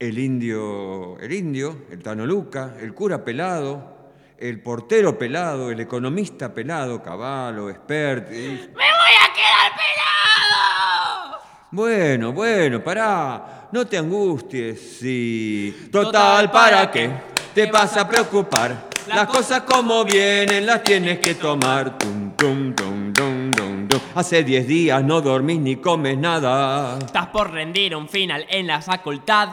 el 0.00 0.18
indio, 0.18 1.18
el 1.20 1.30
indio, 1.30 1.82
el 1.90 2.02
Tano 2.02 2.24
Luca, 2.24 2.74
el 2.80 2.94
cura 2.94 3.22
pelado, 3.22 3.98
el 4.38 4.62
portero 4.62 5.18
pelado, 5.18 5.70
el 5.70 5.78
economista 5.78 6.54
pelado, 6.54 7.02
Caballo, 7.02 7.68
expert. 7.68 8.32
y- 8.32 8.36
¡Me 8.36 8.48
voy 8.48 9.14
a 9.20 9.32
quedar 9.34 9.72
pelado! 9.76 11.38
Bueno, 11.72 12.32
bueno, 12.32 12.82
pará, 12.82 13.68
no 13.72 13.86
te 13.86 13.98
angusties, 13.98 14.80
sí. 15.00 15.88
Total, 15.92 16.50
¿para 16.50 16.90
qué? 16.90 17.10
Te 17.54 17.70
vas 17.70 17.94
a 17.98 18.08
preocupar. 18.08 18.88
Las 19.06 19.26
cosas 19.26 19.62
como 19.62 20.02
vienen 20.04 20.64
las 20.64 20.82
tienes 20.82 21.18
que 21.18 21.34
tomar. 21.34 21.98
Tum, 21.98 22.30
tum, 22.36 22.74
tum, 22.74 23.12
tum, 23.12 23.52
tum, 23.52 23.88
tum. 23.88 24.00
Hace 24.14 24.44
10 24.44 24.66
días 24.66 25.02
no 25.04 25.20
dormís 25.20 25.60
ni 25.60 25.76
comes 25.76 26.16
nada. 26.16 26.98
Estás 26.98 27.26
por 27.26 27.50
rendir 27.50 27.94
un 27.94 28.08
final 28.08 28.46
en 28.48 28.66
la 28.66 28.80
facultad. 28.80 29.48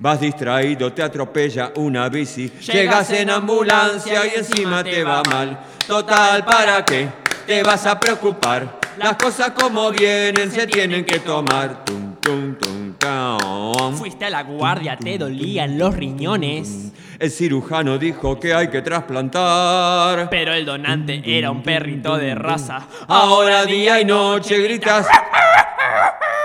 Vas 0.00 0.20
distraído, 0.20 0.92
te 0.92 1.02
atropella 1.02 1.72
una 1.74 2.08
bici. 2.08 2.48
Llegas 2.72 3.10
en 3.10 3.30
ambulancia 3.30 4.26
y 4.26 4.38
encima 4.38 4.84
te 4.84 5.02
va 5.02 5.24
mal. 5.24 5.58
Total, 5.88 6.44
¿para 6.44 6.84
qué? 6.84 7.08
Te 7.44 7.64
vas 7.64 7.84
a 7.84 7.98
preocupar. 7.98 8.78
Las 8.96 9.16
cosas 9.16 9.50
como 9.50 9.90
vienen 9.90 10.52
se 10.52 10.68
tienen 10.68 11.04
que 11.04 11.18
tomar. 11.18 11.84
Tum, 11.84 12.14
tum, 12.20 12.54
tum, 12.54 12.94
taum. 12.94 13.96
Fuiste 13.96 14.24
a 14.26 14.30
la 14.30 14.44
guardia, 14.44 14.96
te 14.96 15.18
dolían 15.18 15.76
los 15.76 15.96
riñones. 15.96 16.92
El 17.18 17.32
cirujano 17.32 17.98
dijo 17.98 18.38
que 18.38 18.54
hay 18.54 18.68
que 18.68 18.82
trasplantar. 18.82 20.30
Pero 20.30 20.52
el 20.52 20.64
donante 20.64 21.22
era 21.24 21.50
un 21.50 21.64
perrito 21.64 22.16
de 22.16 22.36
raza. 22.36 22.86
Ahora 23.08 23.64
día 23.64 24.00
y 24.00 24.04
noche 24.04 24.62
gritas. 24.62 25.08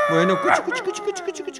Bueno, 0.10 0.42
cuchu, 0.42 0.64
cuchu, 0.64 1.04
cuchu, 1.04 1.53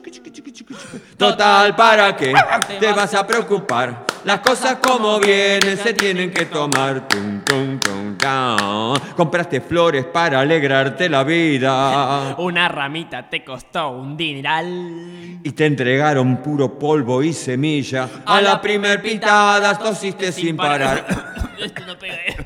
total, 1.18 1.76
¿para 1.76 2.16
qué? 2.16 2.34
Te 2.80 2.92
vas 2.92 3.14
a 3.14 3.26
preocupar. 3.26 4.06
Las 4.26 4.40
cosas 4.40 4.78
como 4.82 5.20
vienen 5.20 5.78
se 5.78 5.94
tienen 5.94 6.32
que 6.32 6.46
tomar. 6.46 7.08
Tum, 7.10 7.42
tum, 7.42 7.78
tum, 7.80 8.18
tum. 8.18 8.96
Compraste 9.18 9.60
flores 9.60 10.06
para 10.06 10.40
alegrarte 10.40 11.10
la 11.10 11.24
vida. 11.26 12.36
Una 12.38 12.70
ramita 12.70 13.30
te 13.30 13.44
costó 13.44 13.90
un 13.90 14.16
dineral. 14.16 15.40
Y 15.44 15.52
te 15.52 15.66
entregaron 15.66 16.38
puro 16.38 16.80
polvo 16.80 17.22
y 17.22 17.34
semilla. 17.34 18.08
A 18.26 18.40
la 18.42 18.62
primer 18.62 19.02
pitada 19.02 19.78
tosiste 19.78 20.32
sin 20.32 20.56
parar. 20.56 21.06
Esto 21.60 21.86
no 21.86 22.00
pega. 22.00 22.16
eh. 22.16 22.38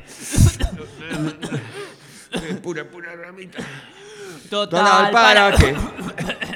Pura, 2.62 2.84
pura 2.84 3.16
ramita. 3.16 3.58
Total, 4.50 5.10
¿para 5.10 5.52
qué? 5.52 5.74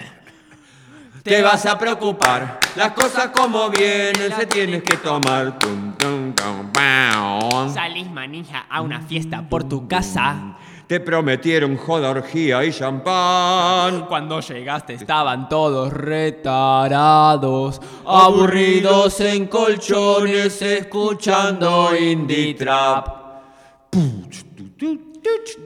Te 1.23 1.41
vas 1.41 1.65
a 1.67 1.79
preocupar. 1.79 2.59
Las 2.75 2.93
cosas 2.93 3.29
como 3.29 3.71
vienen 3.71 4.33
se 4.37 4.47
tienes 4.47 4.83
que 4.83 4.97
tomar. 4.97 5.57
Tum, 5.57 5.93
tum, 5.93 6.33
tum, 6.33 6.73
pam. 6.73 7.73
Salís 7.73 8.11
manija 8.11 8.67
a 8.69 8.81
una 8.81 9.01
fiesta 9.01 9.49
por 9.49 9.63
tu 9.63 9.87
casa. 9.87 10.57
Te 10.89 10.99
prometieron 10.99 11.77
joda, 11.77 12.11
orgía 12.11 12.65
y 12.65 12.73
champán. 12.73 14.07
Cuando 14.07 14.41
llegaste 14.41 14.95
estaban 14.95 15.49
todos 15.49 15.93
retarados. 15.93 17.81
aburridos 18.05 19.21
en 19.21 19.47
colchones 19.47 20.61
escuchando 20.61 21.97
indie 21.97 22.55
trap. 22.55 23.09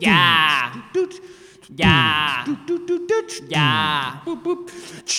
Ya. 0.01 0.91
Ya. 1.75 2.45
Ya. 3.49 4.23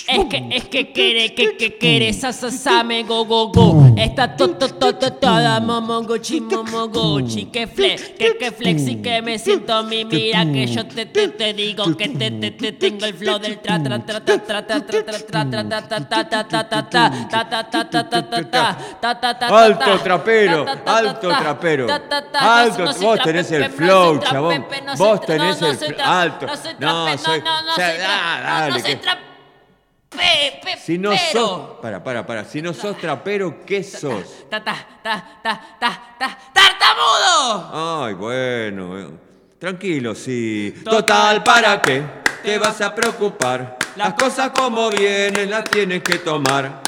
Es 0.08 0.26
que, 0.30 0.48
es 0.52 0.66
que 0.70 0.92
quiere, 0.94 1.34
que, 1.36 1.58
que 1.58 1.78
quiere, 1.78 2.14
sa, 2.14 2.32
sa, 2.32 2.50
sa, 2.52 2.84
me, 2.84 3.04
go, 3.04 3.26
go, 3.26 3.50
go. 3.52 3.94
Está 3.98 4.36
to, 4.36 4.50
to, 4.56 4.68
to, 4.70 4.94
to, 4.96 5.12
toda 5.14 5.60
momoguchi, 5.60 6.40
momoguchi. 6.40 7.46
Que 7.52 7.68
flex, 7.68 8.02
que, 8.18 8.38
que 8.38 8.52
flex 8.52 8.88
y 8.88 8.96
que 9.02 9.22
me 9.22 9.38
siento 9.38 9.84
mi, 9.84 10.06
mira 10.06 10.46
que 10.46 10.68
yo 10.68 10.86
te, 10.88 11.06
te, 11.06 11.28
te 11.30 11.54
digo 11.54 11.96
que 11.98 12.10
te, 12.10 12.32
te, 12.32 12.52
te, 12.52 12.72
tengo 12.72 13.06
el 13.06 13.14
flow 13.14 13.40
del 13.40 13.60
tra, 13.60 13.84
tra, 13.84 14.00
tra, 14.06 14.24
tra, 14.24 14.36
tra, 14.46 14.66
tra, 14.66 14.82
tra, 14.82 15.02
tra, 15.02 15.18
tra, 15.18 15.70
tra, 15.70 15.70
ta, 15.70 15.88
ta, 15.88 16.08
ta, 16.08 16.24
ta, 16.24 16.44
ta, 16.48 16.64
ta, 16.64 16.90
ta, 16.90 17.10
ta, 17.30 17.30
ta, 17.30 17.90
ta, 17.90 17.90
ta, 17.90 17.90
ta, 17.90 18.10
ta, 18.10 18.50
ta, 19.02 19.20
ta, 19.20 19.40
ta, 19.40 19.48
Alto 19.48 19.80
ta, 19.80 20.04
trapero, 20.04 20.64
ta, 20.64 20.76
ta, 20.76 20.84
ta, 20.84 20.98
alto 20.98 21.28
ta, 21.30 21.40
trapero. 21.40 21.86
ta, 21.88 22.00
ta, 22.08 22.22
ta, 22.32 22.62
Alto, 22.62 22.86
no 22.86 22.94
soy 22.94 23.06
vos 23.06 23.16
trape, 23.16 23.32
tenés 23.32 23.52
el 23.52 23.62
pepe, 23.64 23.72
no 23.72 23.78
flow, 23.86 24.06
soy 24.10 24.20
trape, 24.20 24.34
chabón. 24.34 24.64
pepe, 24.64 24.82
no 24.82 24.96
Vos 24.96 24.98
soy 24.98 25.18
tra- 25.18 25.26
tenés 25.26 25.62
no, 26.46 26.56
soy 26.58 26.74
fl- 26.74 26.78
tra- 26.80 26.88
alto. 27.10 27.18
No 27.18 27.18
soy 27.18 27.40
No, 27.42 27.46
no, 27.46 27.62
no, 27.66 27.72
o 27.72 27.76
sea, 27.76 27.90
soy 27.90 28.00
tra- 28.00 28.08
no, 28.08 28.38
no 28.38 28.44
dale, 28.44 28.82
soy 28.82 28.84
que- 28.84 28.96
trape, 28.98 29.22
pe- 30.64 30.78
Si 30.78 30.98
no 30.98 31.12
sos. 31.32 31.62
Para, 31.82 32.04
para, 32.04 32.26
para. 32.26 32.46
Si 32.46 32.62
no 32.62 32.74
sos 32.74 32.98
trapero, 32.98 33.66
¿qué 33.66 33.84
sos? 33.84 34.50
Ta, 34.50 34.64
ta, 34.64 34.76
ta, 35.04 35.40
ta, 35.44 35.78
ta, 35.80 36.02
ta, 36.20 36.38
¡Tartamudo! 36.54 38.04
Ay, 38.06 38.14
bueno. 38.14 39.12
Tranquilo, 39.60 40.14
sí. 40.16 40.74
Total, 40.84 41.44
¿para 41.44 41.82
qué? 41.82 42.04
Te 42.44 42.58
vas 42.58 42.80
a 42.82 42.94
preocupar. 42.94 43.78
Las 43.96 44.14
cosas 44.14 44.52
como 44.52 44.90
vienen 44.90 45.50
las 45.50 45.64
tienes 45.66 46.04
que 46.04 46.20
tomar. 46.20 46.82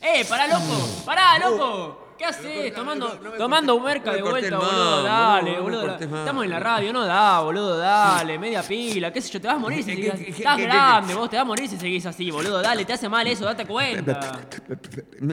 ¡Eh, 0.00 0.24
pará, 0.28 0.46
loco! 0.46 0.88
¡Pará, 1.06 1.38
loco! 1.38 2.01
¿Qué 2.22 2.26
haces? 2.28 2.72
Tomando, 2.72 3.18
no 3.20 3.32
tomando 3.32 3.74
de 3.74 3.80
vuelta, 3.80 4.12
más, 4.12 4.20
boludo. 4.22 5.02
Dale, 5.02 5.56
no 5.56 5.62
boludo. 5.64 5.96
Estamos 5.98 6.44
en 6.44 6.50
la 6.50 6.60
radio, 6.60 6.92
no 6.92 7.04
da, 7.04 7.40
boludo. 7.40 7.76
Dale, 7.78 8.38
media 8.38 8.62
pila. 8.62 9.12
¿Qué 9.12 9.20
sé 9.20 9.32
yo? 9.32 9.40
Te 9.40 9.48
vas 9.48 9.56
a 9.56 9.58
morir 9.58 9.82
si 9.82 9.90
¿Qué- 9.90 9.96
seguís 9.96 10.12
así. 10.14 10.24
Estás 10.30 10.60
grande, 10.60 11.14
vos 11.16 11.28
te 11.28 11.34
vas 11.34 11.42
a 11.42 11.46
morir 11.46 11.68
si 11.68 11.76
seguís 11.78 12.06
así, 12.06 12.30
boludo. 12.30 12.62
Dale, 12.62 12.84
te 12.84 12.92
hace 12.92 13.08
mal 13.08 13.26
eso, 13.26 13.44
date 13.44 13.66
cuenta. 13.66 14.38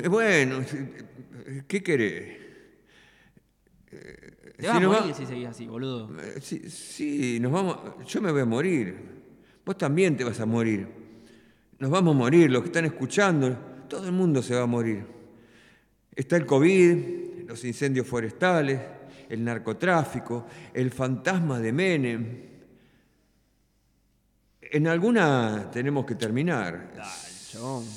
Bueno, 0.10 0.62
¿qué 1.67 1.84
querés? 1.84 2.38
Te 3.91 4.65
vas 4.67 4.75
a 4.78 4.80
Si 4.80 4.86
morir 4.88 5.12
va- 5.12 5.13
si 5.13 5.25
seguís 5.28 5.47
así, 5.47 5.67
boludo. 5.67 6.10
Eh, 6.19 6.39
Sí, 6.41 6.71
sí, 6.71 7.38
nos 7.39 7.52
vamos. 7.52 7.78
Yo 8.08 8.19
me 8.19 8.32
voy 8.32 8.41
a 8.41 8.45
morir. 8.45 8.97
Vos 9.63 9.78
también 9.78 10.17
te 10.17 10.23
vas 10.23 10.39
a 10.39 10.47
morir. 10.47 10.88
Nos 11.78 11.91
vamos 11.91 12.15
a 12.15 12.17
morir, 12.17 12.49
los 12.49 12.63
que 12.63 12.69
están 12.69 12.86
escuchando, 12.86 13.56
todo 13.88 14.06
el 14.08 14.12
mundo 14.12 14.41
se 14.41 14.56
va 14.56 14.63
a 14.63 14.65
morir. 14.65 15.19
Está 16.20 16.36
el 16.36 16.46
COVID, 16.46 17.48
los 17.48 17.64
incendios 17.64 18.06
forestales, 18.06 18.78
el 19.30 19.42
narcotráfico, 19.42 20.48
el 20.74 20.92
fantasma 20.92 21.60
de 21.60 21.72
Menem. 21.72 22.42
En 24.60 24.88
alguna 24.90 25.70
tenemos 25.72 26.06
que 26.06 26.16
terminar. 26.16 26.92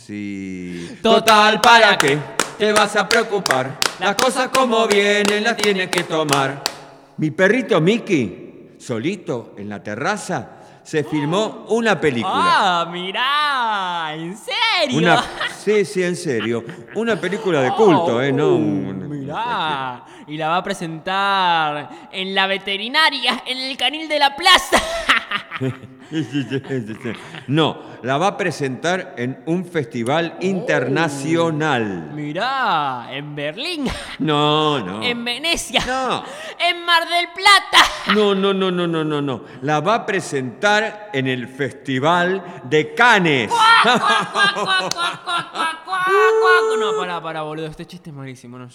Sí. 0.07 0.99
Total, 1.03 1.61
¿para 1.61 1.99
qué? 1.99 2.17
Te 2.57 2.73
vas 2.73 2.95
a 2.95 3.09
preocupar. 3.09 3.81
Las 3.99 4.15
cosas 4.15 4.51
como 4.51 4.87
vienen 4.87 5.43
las 5.43 5.57
tienes 5.57 5.89
que 5.89 6.05
tomar. 6.05 6.63
Mi 7.17 7.33
perrito 7.33 7.81
Mickey, 7.81 8.77
solito 8.79 9.57
en 9.59 9.69
la 9.69 9.83
terraza, 9.83 10.63
se 10.85 11.05
filmó 11.05 11.67
una 11.71 12.01
película. 12.01 12.33
¡Ah, 12.83 12.89
mirá! 12.91 14.15
¿En 14.15 14.37
serio? 14.37 14.99
Una, 14.99 15.25
sí, 15.65 15.85
sí, 15.85 16.03
en 16.03 16.17
serio. 16.17 16.65
Una 16.95 17.21
película 17.21 17.63
de 17.63 17.71
culto, 17.73 18.23
¿eh? 18.23 18.33
No 18.33 18.57
un- 18.57 19.22
Oh, 19.35 20.05
y 20.27 20.37
la 20.37 20.49
va 20.49 20.57
a 20.59 20.63
presentar 20.63 21.89
en 22.13 22.35
la 22.35 22.47
veterinaria, 22.47 23.43
en 23.47 23.59
el 23.59 23.77
canil 23.77 24.09
de 24.09 24.19
la 24.19 24.35
plaza. 24.37 24.77
No, 27.47 27.79
la 28.03 28.19
va 28.19 28.27
a 28.29 28.37
presentar 28.37 29.15
en 29.17 29.43
un 29.47 29.65
festival 29.65 30.37
internacional. 30.41 32.11
Mirá, 32.13 33.07
en 33.11 33.35
Berlín, 33.35 33.87
No, 34.19 34.79
no. 34.81 35.03
en 35.03 35.25
Venecia, 35.25 35.83
No. 35.87 36.23
en 36.59 36.85
Mar 36.85 37.09
del 37.09 37.29
Plata. 37.35 38.13
No, 38.15 38.35
no, 38.35 38.53
no, 38.53 38.71
no, 38.71 38.87
no, 38.87 39.03
no, 39.05 39.23
no. 39.23 39.45
La 39.63 39.81
va 39.81 39.95
a 39.95 40.07
presentar 40.07 41.09
en 41.15 41.29
el 41.29 41.49
Festival 41.49 42.61
de 42.65 42.93
Cannes. 42.95 43.51
No, 46.79 46.97
pará, 46.99 47.21
pará, 47.23 47.43
boludo, 47.43 47.67
este 47.67 47.87
chiste 47.87 48.11
es 48.11 48.17
malísimo, 48.17 48.59
no, 48.59 48.69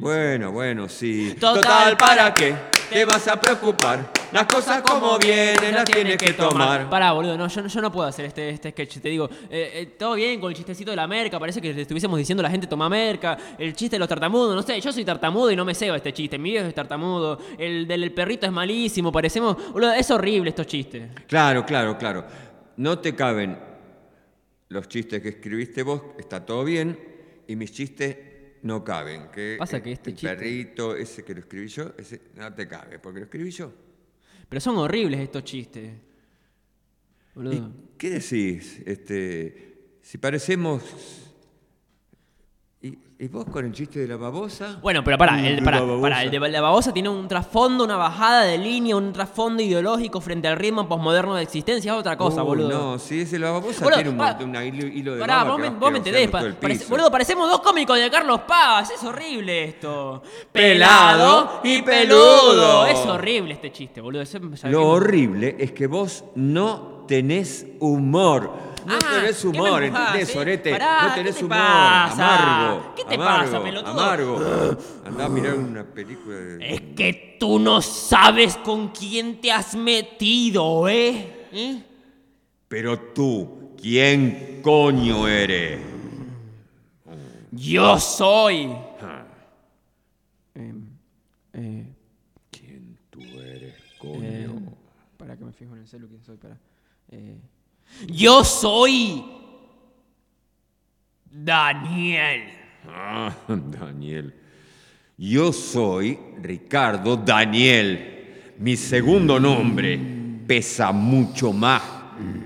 Bueno, 0.00 0.52
bueno, 0.52 0.88
sí. 0.88 1.36
Total, 1.38 1.96
¿para 1.96 2.32
qué? 2.32 2.54
Te 2.90 3.04
vas 3.04 3.26
a 3.28 3.40
preocupar. 3.40 4.10
Las 4.32 4.46
cosas 4.46 4.82
como 4.82 5.18
vienen 5.18 5.74
las 5.74 5.84
tienes 5.84 6.16
que 6.16 6.32
tomar. 6.32 6.88
Pará, 6.88 7.12
boludo, 7.12 7.36
no, 7.36 7.48
yo, 7.48 7.66
yo 7.66 7.80
no 7.80 7.90
puedo 7.90 8.06
hacer 8.08 8.26
este, 8.26 8.50
este 8.50 8.70
sketch. 8.70 8.98
Te 8.98 9.08
digo, 9.08 9.28
eh, 9.50 9.70
eh, 9.74 9.86
todo 9.98 10.14
bien 10.14 10.40
con 10.40 10.50
el 10.50 10.56
chistecito 10.56 10.90
de 10.90 10.96
la 10.96 11.06
merca. 11.06 11.38
Parece 11.38 11.60
que 11.60 11.72
le 11.72 11.82
estuviésemos 11.82 12.18
diciendo 12.18 12.40
a 12.40 12.44
la 12.44 12.50
gente 12.50 12.66
toma 12.66 12.88
merca. 12.88 13.36
El 13.58 13.74
chiste 13.74 13.96
de 13.96 14.00
los 14.00 14.08
tartamudos, 14.08 14.54
no 14.54 14.62
sé. 14.62 14.80
Yo 14.80 14.92
soy 14.92 15.04
tartamudo 15.04 15.50
y 15.50 15.56
no 15.56 15.64
me 15.64 15.74
cebo 15.74 15.96
este 15.96 16.12
chiste. 16.12 16.38
Mi 16.38 16.50
viejo 16.50 16.66
es 16.66 16.74
tartamudo. 16.74 17.38
El 17.58 17.86
del 17.86 18.12
perrito 18.12 18.46
es 18.46 18.52
malísimo. 18.52 19.10
Parecemos. 19.10 19.72
Boludo, 19.72 19.92
es 19.92 20.10
horrible 20.10 20.50
estos 20.50 20.66
chistes. 20.66 21.10
Claro, 21.26 21.64
claro, 21.64 21.96
claro. 21.96 22.24
No 22.76 22.98
te 22.98 23.14
caben 23.14 23.58
los 24.72 24.88
chistes 24.88 25.20
que 25.22 25.28
escribiste 25.28 25.82
vos, 25.82 26.00
está 26.18 26.44
todo 26.44 26.64
bien, 26.64 26.98
y 27.46 27.56
mis 27.56 27.72
chistes 27.72 28.31
no 28.62 28.82
caben. 28.82 29.28
Que 29.30 29.56
Pasa 29.58 29.82
que 29.82 29.92
este 29.92 30.10
el 30.10 30.16
chiste- 30.16 30.34
perrito, 30.36 30.96
ese 30.96 31.24
que 31.24 31.34
lo 31.34 31.40
escribí 31.40 31.68
yo, 31.68 31.92
ese 31.98 32.20
no 32.34 32.52
te 32.54 32.66
cabe, 32.66 32.98
porque 32.98 33.20
lo 33.20 33.24
escribí 33.26 33.50
yo. 33.50 33.72
Pero 34.48 34.60
son 34.60 34.76
horribles 34.78 35.20
estos 35.20 35.44
chistes. 35.44 35.92
Boludo. 37.34 37.54
¿Y 37.54 37.96
qué 37.98 38.10
decís? 38.10 38.80
Este, 38.84 39.96
si 40.02 40.18
parecemos... 40.18 41.28
¿Y, 42.84 42.98
y 43.20 43.28
vos 43.28 43.44
con 43.44 43.64
el 43.64 43.70
chiste 43.70 44.00
de 44.00 44.08
la 44.08 44.16
babosa? 44.16 44.80
Bueno, 44.82 45.04
pero 45.04 45.16
pará, 45.16 45.38
el, 45.46 45.62
la 45.64 45.70
babosa. 45.70 46.02
pará, 46.02 46.22
el 46.24 46.32
de 46.32 46.40
la 46.40 46.60
babosa 46.60 46.92
tiene 46.92 47.08
un 47.10 47.28
trasfondo, 47.28 47.84
una 47.84 47.96
bajada 47.96 48.42
de 48.42 48.58
línea, 48.58 48.96
un 48.96 49.12
trasfondo 49.12 49.62
ideológico 49.62 50.20
frente 50.20 50.48
al 50.48 50.56
ritmo 50.56 50.88
posmoderno 50.88 51.36
de 51.36 51.44
existencia, 51.44 51.92
es 51.92 51.98
otra 51.98 52.16
cosa, 52.16 52.42
Uh, 52.42 52.46
boludo. 52.46 52.68
No, 52.70 52.98
si 52.98 53.20
ese 53.20 53.38
la 53.38 53.52
babosa 53.52 53.84
Boludo, 53.84 53.94
tiene 54.02 54.10
un 54.10 54.16
montón, 54.16 54.56
hilo, 54.66 54.86
hilo 54.88 55.14
de 55.14 55.20
Pará, 55.20 55.44
vos 55.44 55.60
me, 55.60 55.70
vos 55.70 55.92
me 55.92 55.98
entendés. 55.98 56.28
pa- 56.28 56.40
el 56.40 56.54
parece- 56.56 56.86
boludo, 56.90 57.08
parecemos 57.08 57.48
dos 57.48 57.60
cómicos 57.60 57.96
de 57.96 58.10
Carlos 58.10 58.40
Paz. 58.48 58.90
Es 58.90 59.04
horrible 59.04 59.62
esto. 59.62 60.20
Pelado 60.50 61.60
y 61.62 61.82
peludo. 61.82 62.86
Es 62.86 62.98
horrible 63.06 63.54
este 63.54 63.70
chiste, 63.70 64.00
boludo. 64.00 64.24
Lo 64.64 64.88
horrible 64.88 65.54
es 65.60 65.70
que 65.70 65.86
vos 65.86 66.24
no 66.34 67.04
tenés 67.06 67.64
humor. 67.78 68.71
No 68.86 68.94
Ah, 68.94 68.98
tenés 69.20 69.36
¿qué 69.40 69.46
me 69.48 69.60
humor, 69.60 69.82
¿entendés, 69.84 70.28
eh? 70.28 70.32
Sorete? 70.32 70.70
Pará, 70.72 71.08
no 71.08 71.14
tenés 71.14 71.34
¿qué 71.34 71.38
te 71.40 71.44
humor. 71.44 71.58
pasa? 71.58 72.12
Amargo. 72.68 72.94
¿Qué 72.96 73.04
te 73.04 73.14
amargo, 73.14 73.52
pasa, 73.52 73.62
pelotudo? 73.64 73.90
Amargo. 73.92 74.78
Andá 75.06 75.24
a 75.24 75.28
mirar 75.28 75.54
una 75.54 75.84
película 75.84 76.36
de... 76.36 76.74
Es 76.74 76.80
que 76.96 77.36
tú 77.38 77.58
no 77.58 77.80
sabes 77.82 78.56
con 78.58 78.88
quién 78.88 79.40
te 79.40 79.52
has 79.52 79.74
metido, 79.74 80.88
¿eh? 80.88 81.46
¿Eh? 81.52 81.82
Pero 82.68 82.98
tú, 82.98 83.74
¿quién 83.80 84.60
coño 84.62 85.28
eres? 85.28 85.80
Yo 87.50 87.98
soy. 87.98 88.72
Ah, 89.02 89.24
Em, 90.54 90.86
eh, 91.54 91.86
¿Quién 92.50 92.98
tú 93.10 93.20
eres, 93.40 93.74
coño? 93.98 94.20
eh, 94.22 94.48
para 95.16 95.36
que 95.36 95.44
me 95.44 95.52
fijo 95.52 95.74
en 95.74 95.80
el 95.80 95.86
celu 95.88 96.08
quién 96.08 96.22
soy, 96.22 96.36
para. 96.36 96.58
Eh, 97.10 97.38
yo 98.06 98.44
soy. 98.44 99.24
Daniel. 101.30 102.42
Ah, 102.86 103.34
Daniel. 103.48 104.34
Yo 105.16 105.52
soy 105.52 106.18
Ricardo 106.40 107.16
Daniel. 107.16 108.54
Mi 108.58 108.76
segundo 108.76 109.40
nombre 109.40 109.98
pesa 110.46 110.92
mucho 110.92 111.52
más 111.52 111.82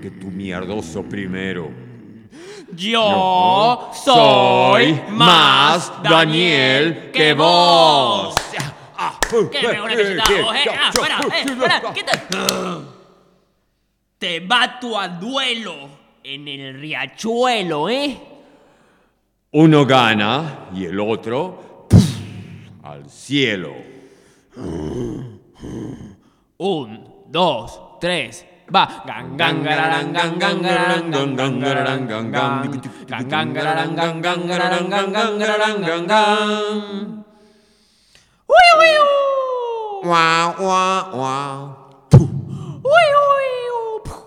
que 0.01 0.11
tu 0.11 0.27
mierdoso 0.27 1.03
primero. 1.03 1.71
Yo 2.73 3.91
soy 4.03 4.99
más 5.09 5.91
Daniel 6.03 7.11
que 7.11 7.33
vos. 7.33 8.35
¿Qué 9.51 9.67
me 9.67 9.81
una 9.81 9.95
cachetada 9.95 10.41
vos, 10.41 10.55
eh? 10.55 10.65
Ah, 10.69 11.21
eh, 11.33 11.45
¿qué 11.93 12.05
te- 14.17 14.41
mato 14.41 14.99
a 14.99 15.07
duelo 15.07 15.73
en 16.23 16.47
el 16.47 16.79
riachuelo, 16.79 17.89
¿eh? 17.89 18.17
Uno 19.51 19.85
gana 19.85 20.69
y 20.75 20.85
el 20.85 20.99
otro 20.99 21.87
al 22.83 23.09
cielo. 23.09 23.73
Un, 26.57 27.13
dos, 27.27 27.99
tres. 27.99 28.45
Va. 28.73 29.03
Gan, 29.05 29.37
gan, 29.37 29.63
gararán, 29.63 30.11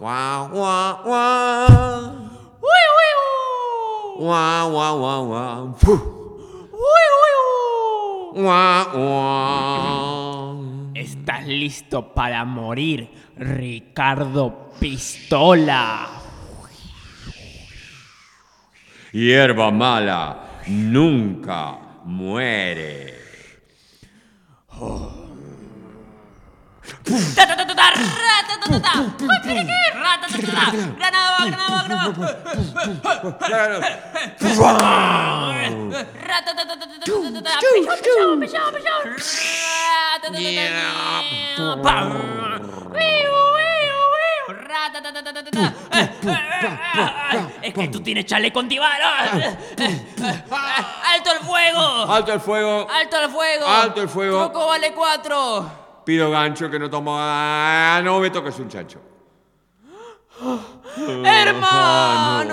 Guau, 0.01 0.49
guau, 0.49 0.93
guau. 1.05 2.01
Uy, 2.57 2.85
uy. 2.97 3.11
Guau, 4.17 4.65
guau, 4.73 4.95
guau, 4.97 5.23
guau. 5.29 5.63
Uy, 6.73 7.05
uy. 7.21 7.35
Guau, 8.41 8.85
guau. 8.97 10.57
¿Estás 10.97 11.45
listo 11.45 12.15
para 12.17 12.47
morir, 12.47 13.13
Ricardo 13.37 14.73
Pistola? 14.81 16.09
Hierba 19.13 19.71
mala 19.71 20.63
nunca 20.67 21.77
muere. 22.07 23.21
Es 47.63 47.75
que 47.75 47.89
tú 47.89 48.01
tienes 48.01 48.27
chaleco 48.27 48.61
antibalo. 48.61 49.05
¡Alto 51.05 51.33
el 51.33 51.39
fuego! 51.41 52.13
Alto 52.13 52.33
el 52.33 52.41
fuego. 52.41 52.89
¡Alto 52.91 53.23
el 53.23 53.31
fuego! 53.31 53.67
Alto 53.67 54.03
el 54.03 54.09
fuego. 54.09 54.45
Truco 54.45 54.67
vale 54.67 54.93
cuatro. 54.93 55.90
Pido 56.11 56.27
gancho 56.29 56.69
que 56.69 56.77
no 56.77 56.91
tomo. 56.91 57.15
Ah, 57.17 58.01
no 58.03 58.19
me 58.19 58.31
toques 58.31 58.59
un 58.59 58.69
chancho. 58.69 58.99
¡Hermano! 61.25 62.51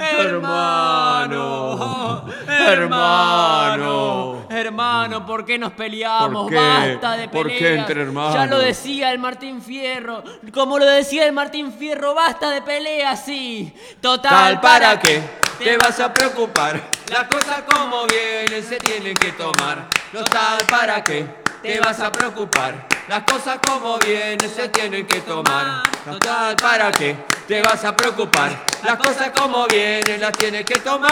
Hermano. 0.00 2.24
¡Hermano! 2.48 4.46
Hermano, 4.48 5.26
¿por 5.26 5.44
qué 5.44 5.58
nos 5.58 5.72
peleamos? 5.72 6.44
¿Por 6.44 6.52
qué? 6.52 6.56
Basta 6.56 7.16
de 7.18 7.28
¿Por 7.28 7.42
peleas. 7.42 7.60
qué 7.60 7.74
entre 7.74 8.00
hermanos? 8.00 8.32
Ya 8.32 8.46
lo 8.46 8.58
decía 8.58 9.12
el 9.12 9.18
Martín 9.18 9.60
Fierro. 9.60 10.24
Como 10.50 10.78
lo 10.78 10.86
decía 10.86 11.26
el 11.26 11.34
Martín 11.34 11.74
Fierro, 11.74 12.14
basta 12.14 12.48
de 12.48 12.62
peleas, 12.62 13.22
sí. 13.22 13.70
Total, 14.00 14.30
Tal 14.30 14.60
para 14.62 14.98
qué 14.98 15.20
te 15.58 15.76
vas 15.76 16.00
a 16.00 16.14
preocupar. 16.14 16.80
Las 17.10 17.24
cosas 17.24 17.64
como 17.70 18.06
vienen 18.06 18.64
se 18.64 18.78
tienen 18.78 19.12
que 19.12 19.32
tomar. 19.32 20.03
No 20.14 20.22
tal 20.22 20.58
para 20.70 21.02
qué 21.02 21.26
te 21.60 21.80
vas 21.80 21.98
a 21.98 22.12
preocupar. 22.12 22.86
Las 23.08 23.24
cosas 23.24 23.58
como 23.66 23.98
vienen 23.98 24.48
se 24.48 24.68
tienen 24.68 25.04
que 25.08 25.20
tomar. 25.22 25.82
No 26.06 26.20
tal 26.20 26.54
para 26.54 26.92
qué 26.92 27.16
te 27.48 27.60
vas 27.60 27.84
a 27.84 27.96
preocupar. 27.96 28.64
Las 28.84 28.96
cosas 28.96 29.32
como 29.36 29.66
vienen 29.66 30.20
las 30.20 30.30
tienes 30.30 30.64
que 30.64 30.78
tomar. 30.78 31.10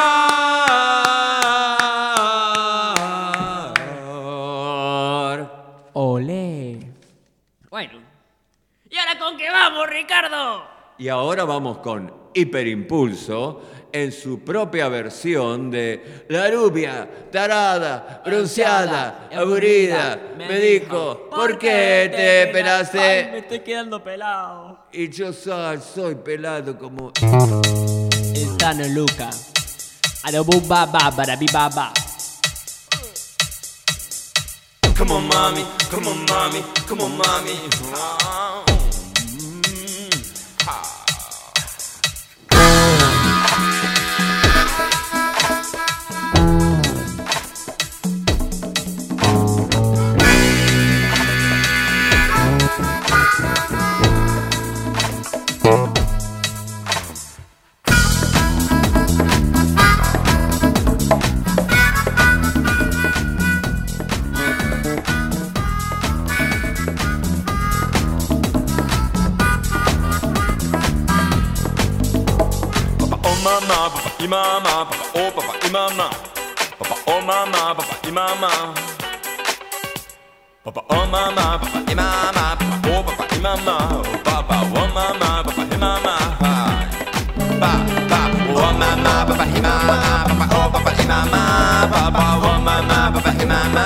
Olé. 5.95 6.93
Bueno. 7.71 7.99
¿Y 8.88 8.97
ahora 8.99 9.19
con 9.19 9.37
qué 9.37 9.51
vamos, 9.51 9.88
Ricardo? 9.88 10.65
Y 10.99 11.09
ahora 11.09 11.43
vamos 11.43 11.79
con 11.79 12.15
Hiperimpulso 12.35 13.62
en 13.92 14.11
su 14.11 14.40
propia 14.40 14.88
versión 14.88 15.70
de 15.70 16.24
La 16.28 16.50
rubia, 16.50 17.09
tarada, 17.31 18.22
bronceada, 18.24 19.28
aburrida, 19.35 20.18
me 20.37 20.59
dijo, 20.59 21.28
¿por 21.31 21.59
qué 21.59 22.11
te 22.14 22.40
Ay, 22.40 22.46
me 22.46 22.52
pelaste? 22.52 23.38
estoy 23.38 23.61
quedando 23.61 24.02
pelado. 24.02 24.87
Y 24.92 25.09
yo 25.11 25.33
soy, 25.33 25.78
soy 25.94 26.14
pelado 26.16 26.76
como... 26.78 27.12
El 28.35 28.57
Tano 28.57 28.87
Luca. 28.88 29.31
Adobuba 30.24 30.87
babara 30.87 31.37
bibaba. 31.37 31.92
Come 34.96 35.11
on, 35.14 35.26
mommy, 35.26 35.64
come 35.90 36.07
on, 36.07 36.24
mommy, 36.26 36.62
come 36.87 37.02
on, 37.02 37.16
mommy. 37.16 37.59
imama, 74.33 74.87
papa 74.88 75.05
oh, 75.21 75.31
papa 75.37 75.55
imama, 75.68 76.09
papa 76.79 76.97
oh 77.07 77.21
mama, 77.21 77.75
papa 77.77 77.95
imama, 78.09 78.51
papa 80.64 80.81
oh 80.88 81.05
mama, 81.12 81.59
papa 81.61 81.79
imama, 81.92 82.57
papa 82.57 82.88
oh 82.88 83.03
papa 83.05 83.25
imama, 83.37 83.77
oh 83.92 84.18
papa 84.25 84.57
oh 84.73 84.88
mama, 84.97 85.29
papa 85.45 85.62
imama, 85.77 86.14
pa 86.40 87.73
pa 88.09 88.21
oh 88.57 88.73
mama, 88.81 89.12
papa 89.29 89.45
imama, 89.53 89.97
papa 90.25 90.47
oh 90.57 90.66
papa 90.73 90.92
imama, 91.03 91.42
papa 91.92 92.25
oh 92.40 92.57
mama, 92.64 92.99
papa 93.12 93.33
imama, 93.37 93.85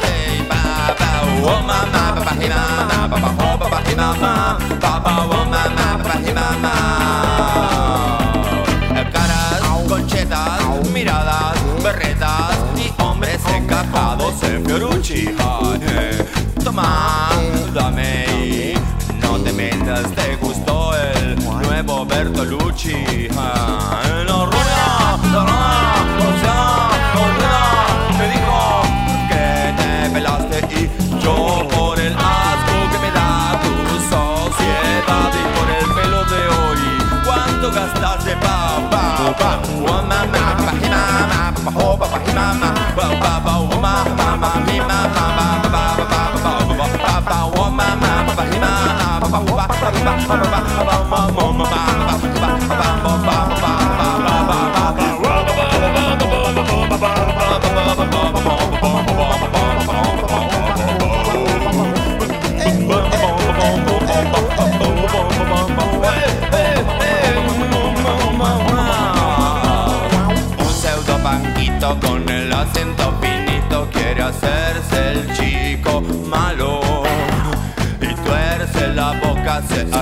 hey 0.00 0.40
pa 0.48 0.96
pa 0.96 1.10
oh 1.44 1.60
mama, 1.60 2.02
papa 2.16 2.32
imama, 2.40 2.96
papa 3.12 3.28
oh 3.36 3.54
papa 3.60 3.78
imama. 3.92 4.32
Biorúči 14.60 15.32
hane 15.38 16.12
To 16.64 16.72
má 16.72 17.32
Damei 17.72 18.76
No 19.22 19.38
te 19.38 19.52
metas 19.52 20.04
te 20.12 20.36
gusto 20.36 20.92
el 20.92 21.36
Nuevo 21.40 22.04
Bertolucci 22.04 23.28
ah. 23.36 24.01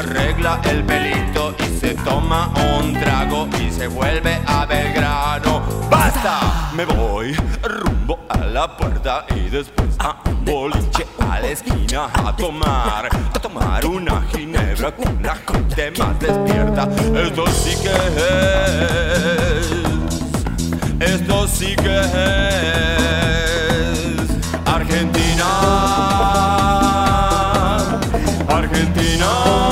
Arregla 0.00 0.60
el 0.64 0.82
pelito 0.84 1.54
y 1.58 1.78
se 1.78 1.94
toma 1.94 2.50
un 2.78 2.94
trago 2.94 3.46
y 3.60 3.70
se 3.70 3.86
vuelve 3.86 4.40
a 4.46 4.64
Belgrano. 4.64 5.60
¡Basta! 5.90 6.70
Me 6.74 6.86
voy 6.86 7.34
rumbo 7.62 8.18
a 8.30 8.38
la 8.38 8.76
puerta 8.76 9.26
y 9.36 9.50
después 9.50 9.90
a 9.98 10.16
un 10.24 10.44
boliche 10.44 11.06
a 11.18 11.40
la 11.40 11.48
esquina 11.48 12.08
a 12.14 12.34
tomar, 12.34 13.10
a 13.34 13.38
tomar 13.38 13.84
una 13.84 14.22
ginebra 14.32 14.90
con 14.96 15.22
la 15.22 15.34
gente 15.34 15.90
más 15.98 16.18
despierta. 16.18 16.88
Esto 17.22 17.46
sí 17.48 17.76
que 17.82 17.94
es, 21.00 21.12
esto 21.12 21.46
sí 21.46 21.76
que 21.76 22.00
es 22.00 22.06
Argentina, 24.64 25.44
Argentina. 28.48 29.69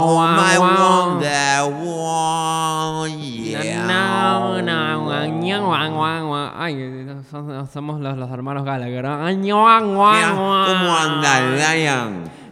Oh, 0.00 0.18
my 0.36 0.58
wonder, 0.58 1.84
wow, 1.84 3.04
yeah. 3.06 3.86
No, 3.86 4.60
no. 4.62 5.08
Ay, 6.60 7.06
somos- 7.30 7.70
somos 7.70 8.00
los, 8.00 8.16
los 8.16 8.30
hermanos 8.30 8.64
Gallagher. 8.64 9.04
¿no? 9.04 9.24
Ay. 9.24 9.36
¿Cómo 10.66 10.96
anda? 10.96 11.40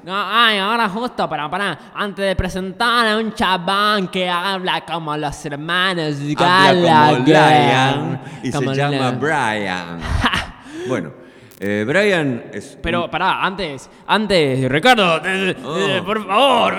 No, 0.05 0.13
Ay, 0.15 0.59
ahora 0.59 0.89
justo, 0.89 1.29
para, 1.29 1.51
para, 1.51 1.77
antes 1.95 2.25
de 2.25 2.37
presentar 2.37 3.09
a 3.09 3.17
un 3.17 3.35
chabón 3.35 4.07
que 4.07 4.29
habla 4.31 4.83
como 4.83 5.17
los 5.17 5.45
hermanos 5.45 6.15
Habla 6.39 7.09
como 7.11 7.25
Gallagher. 7.27 8.19
Y 8.45 8.51
Como 8.53 8.71
se 8.71 8.77
llama 8.77 8.97
la- 8.97 9.11
Brian. 9.13 9.99
Bueno. 10.89 11.27
Eh, 11.59 11.85
Brian 11.89 12.51
es 12.53 12.77
Pero 12.83 13.05
un... 13.05 13.11
pará, 13.11 13.43
antes, 13.43 13.89
antes, 14.07 14.71
Ricardo, 14.71 15.23
eh, 15.25 15.55
eh 15.57 15.57
oh. 15.65 15.79
eh, 15.79 16.03
por 16.05 16.27
favor, 16.27 16.75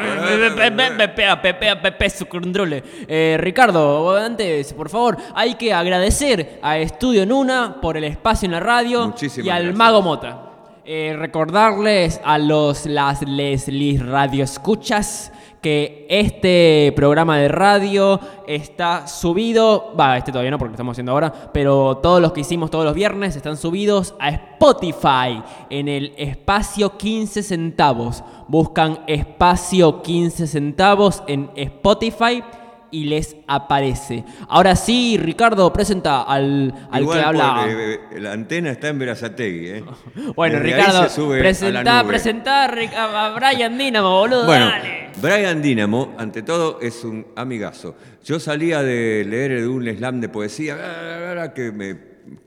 su 2.15 2.27
controle. 2.27 2.83
Eh, 3.07 3.37
Ricardo, 3.39 4.15
antes, 4.15 4.73
por 4.73 4.89
favor, 4.89 5.17
hay 5.33 5.55
que 5.55 5.73
agradecer 5.73 6.59
a 6.61 6.77
Estudio 6.77 7.25
Nuna 7.25 7.81
por 7.81 7.97
el 7.97 8.03
espacio 8.03 8.45
en 8.45 8.51
la 8.51 8.59
radio 8.59 9.07
Muchísimas 9.07 9.47
y 9.47 9.49
al 9.49 9.63
gracias. 9.63 9.77
Mago 9.77 10.01
Mota. 10.03 10.43
Eh, 10.85 11.15
recordarles 11.17 12.21
a 12.23 12.37
los 12.37 12.85
las 12.85 13.21
les, 13.23 13.67
les 13.67 14.05
radio 14.05 14.43
escuchas 14.43 15.33
que 15.61 16.05
este 16.09 16.93
programa 16.95 17.37
de 17.37 17.47
radio 17.47 18.19
está 18.47 19.07
subido, 19.07 19.93
va, 19.99 20.17
este 20.17 20.31
todavía 20.31 20.51
no 20.51 20.57
porque 20.57 20.71
lo 20.71 20.75
estamos 20.75 20.93
haciendo 20.93 21.11
ahora, 21.11 21.51
pero 21.53 21.97
todos 21.97 22.21
los 22.21 22.31
que 22.33 22.41
hicimos 22.41 22.69
todos 22.69 22.85
los 22.85 22.93
viernes 22.93 23.35
están 23.35 23.57
subidos 23.57 24.15
a 24.19 24.29
Spotify 24.29 25.41
en 25.69 25.87
el 25.87 26.13
espacio 26.17 26.97
15 26.97 27.43
centavos. 27.43 28.23
Buscan 28.47 28.99
espacio 29.07 30.01
15 30.01 30.47
centavos 30.47 31.23
en 31.27 31.49
Spotify 31.55 32.43
y 32.91 33.05
les 33.05 33.35
aparece. 33.47 34.23
Ahora 34.47 34.75
sí, 34.75 35.17
Ricardo, 35.17 35.71
presenta 35.71 36.23
al, 36.23 36.73
al 36.91 37.01
Igual 37.01 37.19
que 37.19 37.25
habla. 37.25 37.55
por, 37.61 37.69
eh, 37.69 37.99
la 38.19 38.33
antena 38.33 38.71
está 38.71 38.89
en 38.89 38.99
Verazategui, 38.99 39.67
¿eh? 39.67 39.83
Bueno, 40.35 40.59
Desde 40.59 40.75
Ricardo, 40.75 41.03
se 41.03 41.09
sube 41.09 41.39
a 41.39 41.41
presentá, 41.41 42.03
presentá 42.05 42.65
a 42.65 43.35
Brian 43.35 43.77
Dinamo, 43.77 44.19
boludo, 44.19 44.45
Bueno, 44.45 44.65
dale. 44.65 45.09
Brian 45.21 45.61
Dynamo, 45.61 46.13
ante 46.17 46.43
todo, 46.43 46.79
es 46.81 47.03
un 47.03 47.25
amigazo. 47.35 47.95
Yo 48.23 48.39
salía 48.39 48.83
de 48.83 49.25
leer 49.27 49.67
un 49.67 49.87
slam 49.87 50.21
de 50.21 50.29
poesía 50.29 51.51
que 51.55 51.71
me, 51.71 51.97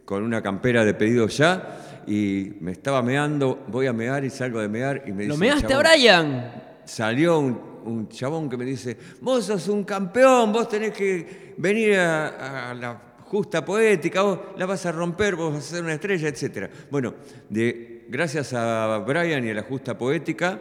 con 0.04 0.22
una 0.22 0.42
campera 0.42 0.84
de 0.84 0.94
pedido 0.94 1.26
ya 1.28 2.02
y 2.06 2.52
me 2.60 2.72
estaba 2.72 3.02
meando, 3.02 3.64
voy 3.68 3.86
a 3.86 3.92
mear 3.92 4.24
y 4.24 4.30
salgo 4.30 4.60
de 4.60 4.68
mear 4.68 5.02
y 5.06 5.12
me 5.12 5.24
dice... 5.24 5.28
¿Lo 5.28 5.34
el 5.34 5.40
measte 5.40 5.74
a 5.74 5.78
Brian? 5.78 6.52
Salió 6.84 7.38
un, 7.38 7.60
un 7.84 8.08
chabón 8.08 8.48
que 8.48 8.56
me 8.56 8.64
dice, 8.64 8.96
vos 9.20 9.44
sos 9.44 9.68
un 9.68 9.84
campeón, 9.84 10.52
vos 10.52 10.68
tenés 10.68 10.92
que 10.92 11.54
venir 11.56 11.96
a, 11.96 12.70
a 12.70 12.74
la 12.74 13.00
justa 13.24 13.64
poética, 13.64 14.22
vos 14.22 14.38
la 14.56 14.66
vas 14.66 14.84
a 14.86 14.92
romper, 14.92 15.36
vos 15.36 15.54
vas 15.54 15.64
a 15.64 15.76
ser 15.76 15.84
una 15.84 15.94
estrella, 15.94 16.28
etc. 16.28 16.70
Bueno, 16.90 17.14
de, 17.48 18.06
gracias 18.08 18.52
a 18.54 18.98
Brian 19.06 19.44
y 19.46 19.50
a 19.50 19.54
la 19.54 19.62
justa 19.62 19.96
poética, 19.96 20.60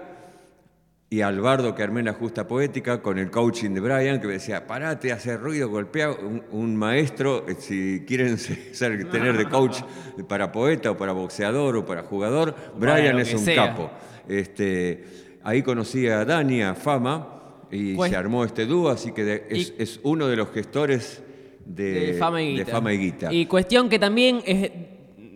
y 1.11 1.21
al 1.21 1.41
bardo 1.41 1.73
que 1.73 1.81
armé 1.81 2.01
en 2.01 2.05
la 2.05 2.13
justa 2.13 2.47
poética 2.47 3.01
con 3.01 3.17
el 3.17 3.31
coaching 3.31 3.71
de 3.71 3.79
Brian, 3.79 4.21
que 4.21 4.27
me 4.27 4.33
decía, 4.33 4.67
parate, 4.67 5.11
hace 5.11 5.37
ruido, 5.37 5.67
golpea. 5.67 6.11
Un, 6.11 6.43
un 6.51 6.75
maestro, 6.75 7.47
eh, 7.47 7.55
si 7.57 8.05
quieren 8.05 8.37
ser, 8.37 9.09
tener 9.09 9.35
de 9.35 9.49
coach 9.49 9.81
para 10.27 10.51
poeta 10.51 10.91
o 10.91 10.97
para 10.97 11.13
boxeador 11.13 11.77
o 11.77 11.85
para 11.85 12.03
jugador, 12.03 12.55
Brian 12.77 13.17
es 13.17 13.33
un 13.33 13.39
sea. 13.39 13.55
capo. 13.55 13.89
Este, 14.27 15.03
ahí 15.43 15.61
conocí 15.63 16.07
a 16.07 16.25
Dani, 16.25 16.61
a 16.61 16.75
Fama, 16.75 17.27
y 17.71 17.93
Pues- 17.95 18.11
se 18.11 18.17
armó 18.17 18.43
este 18.43 18.65
dúo, 18.65 18.89
así 18.89 19.11
que 19.11 19.23
de- 19.23 19.47
es, 19.49 19.69
Y- 19.77 19.81
es 19.81 19.99
uno 20.03 20.27
de 20.27 20.35
los 20.35 20.49
gestores 20.51 21.23
de, 21.65 22.13
de 22.13 22.13
Fama 22.15 22.41
y 22.41 22.53
de 22.57 22.63
Guita. 22.63 22.71
Fama 22.71 22.93
y 22.93 22.97
Guita. 22.97 23.33
Y 23.33 23.45
cuestión 23.45 23.89
que 23.89 23.99
también 23.99 24.41
es, 24.45 24.71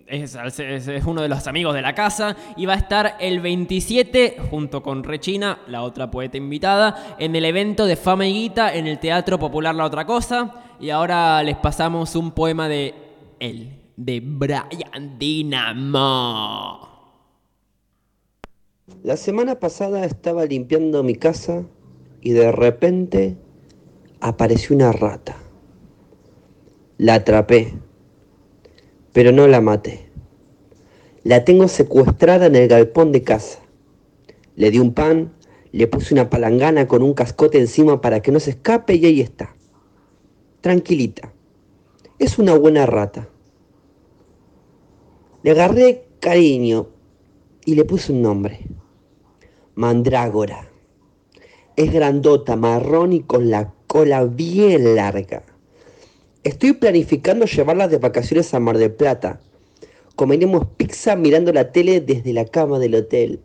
es, 0.08 0.36
es- 0.60 0.88
es 0.88 1.06
uno 1.06 1.22
de 1.22 1.28
los 1.30 1.46
amigos 1.48 1.74
de 1.76 1.82
la 1.82 1.94
casa 1.96 2.36
y 2.58 2.66
va 2.66 2.74
a 2.74 2.78
estar 2.78 3.16
el 3.20 3.40
27 3.40 4.38
junto 4.50 4.82
con 4.84 5.04
Rechina, 5.04 5.60
la 5.68 5.82
otra 5.84 6.10
poeta 6.12 6.38
invitada, 6.38 7.16
en 7.20 7.36
el 7.36 7.46
evento 7.46 7.86
de 7.86 7.96
Fama 7.96 8.26
y 8.28 8.34
Guita 8.34 8.74
en 8.76 8.88
el 8.88 9.00
Teatro 9.00 9.38
Popular 9.40 9.74
La 9.76 9.86
Otra 9.86 10.06
Cosa. 10.06 10.56
Y 10.80 10.90
ahora 10.90 11.42
les 11.44 11.56
pasamos 11.58 12.16
un 12.16 12.32
poema 12.32 12.68
de 12.68 12.94
él, 13.40 13.70
de 13.96 14.20
Brian 14.24 15.18
Dinamo. 15.20 16.93
La 19.04 19.18
semana 19.18 19.60
pasada 19.60 20.06
estaba 20.06 20.46
limpiando 20.46 21.04
mi 21.04 21.16
casa 21.16 21.66
y 22.22 22.32
de 22.32 22.54
repente 22.54 23.36
apareció 24.22 24.78
una 24.78 24.94
rata. 24.94 25.36
La 26.98 27.16
atrapé, 27.16 27.74
pero 29.12 29.34
no 29.34 29.46
la 29.48 29.60
maté. 29.60 30.10
La 31.26 31.44
tengo 31.44 31.68
secuestrada 31.68 32.46
en 32.46 32.56
el 32.56 32.70
galpón 32.70 33.12
de 33.12 33.24
casa. 33.24 33.60
Le 34.56 34.72
di 34.72 34.80
un 34.80 34.94
pan, 34.94 35.34
le 35.74 35.86
puse 35.88 36.14
una 36.14 36.30
palangana 36.30 36.88
con 36.88 37.04
un 37.04 37.14
cascote 37.14 37.60
encima 37.60 38.00
para 38.00 38.22
que 38.22 38.32
no 38.32 38.40
se 38.40 38.52
escape 38.52 38.96
y 38.96 39.06
ahí 39.06 39.20
está. 39.20 39.54
Tranquilita. 40.62 41.34
Es 42.20 42.40
una 42.40 42.58
buena 42.58 42.86
rata. 42.86 43.28
Le 45.44 45.52
agarré 45.52 46.06
cariño 46.22 46.88
y 47.66 47.76
le 47.76 47.84
puse 47.84 48.14
un 48.14 48.22
nombre. 48.22 48.73
Mandrágora. 49.76 50.70
Es 51.76 51.92
grandota, 51.92 52.56
marrón 52.56 53.12
y 53.12 53.22
con 53.22 53.50
la 53.50 53.74
cola 53.88 54.24
bien 54.24 54.94
larga. 54.94 55.42
Estoy 56.44 56.74
planificando 56.74 57.48
llevarla 57.48 57.88
de 57.88 57.98
vacaciones 57.98 58.54
a 58.54 58.60
Mar 58.60 58.78
del 58.78 58.94
Plata. 58.94 59.40
Comeremos 60.16 60.68
pizza 60.78 61.16
mirando 61.16 61.52
la 61.52 61.72
tele 61.72 62.02
desde 62.02 62.34
la 62.34 62.46
cama 62.46 62.78
del 62.78 62.94
hotel. 62.94 63.40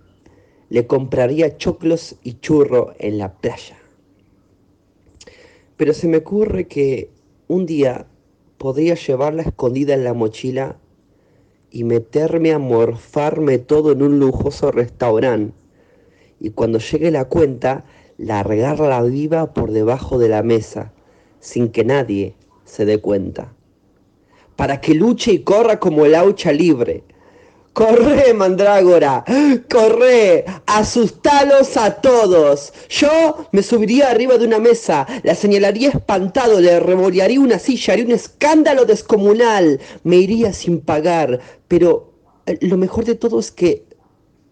Le 0.68 0.86
compraría 0.86 1.56
choclos 1.56 2.16
y 2.22 2.34
churro 2.40 2.92
en 2.98 3.16
la 3.16 3.32
playa. 3.32 3.78
Pero 5.78 5.94
se 5.94 6.08
me 6.08 6.18
ocurre 6.18 6.66
que 6.66 7.08
un 7.46 7.64
día 7.64 8.06
podría 8.58 8.96
llevarla 8.96 9.44
escondida 9.44 9.94
en 9.94 10.04
la 10.04 10.12
mochila 10.12 10.76
y 11.70 11.84
meterme 11.84 12.52
a 12.52 12.58
morfarme 12.58 13.56
todo 13.56 13.92
en 13.92 14.02
un 14.02 14.18
lujoso 14.18 14.70
restaurante. 14.70 15.54
Y 16.40 16.50
cuando 16.50 16.78
llegue 16.78 17.10
la 17.10 17.26
cuenta, 17.26 17.84
largarla 18.18 19.02
viva 19.02 19.54
por 19.54 19.70
debajo 19.70 20.18
de 20.18 20.28
la 20.28 20.42
mesa, 20.42 20.92
sin 21.40 21.70
que 21.70 21.84
nadie 21.84 22.34
se 22.64 22.84
dé 22.84 22.98
cuenta. 22.98 23.52
Para 24.56 24.80
que 24.80 24.94
luche 24.94 25.32
y 25.32 25.38
corra 25.40 25.78
como 25.78 26.04
el 26.04 26.14
aucha 26.14 26.52
libre. 26.52 27.04
Corre, 27.72 28.34
mandrágora, 28.34 29.24
corre, 29.70 30.44
asustalos 30.66 31.76
a 31.76 32.00
todos. 32.00 32.72
Yo 32.88 33.46
me 33.52 33.62
subiría 33.62 34.10
arriba 34.10 34.36
de 34.36 34.46
una 34.46 34.58
mesa, 34.58 35.06
la 35.22 35.36
señalaría 35.36 35.90
espantado, 35.90 36.60
le 36.60 36.80
revolearía 36.80 37.38
una 37.38 37.60
silla, 37.60 37.92
haría 37.92 38.06
un 38.06 38.10
escándalo 38.10 38.84
descomunal, 38.84 39.78
me 40.02 40.16
iría 40.16 40.52
sin 40.52 40.80
pagar. 40.80 41.38
Pero 41.68 42.14
eh, 42.46 42.58
lo 42.62 42.76
mejor 42.78 43.04
de 43.04 43.14
todo 43.14 43.38
es 43.38 43.52
que, 43.52 43.84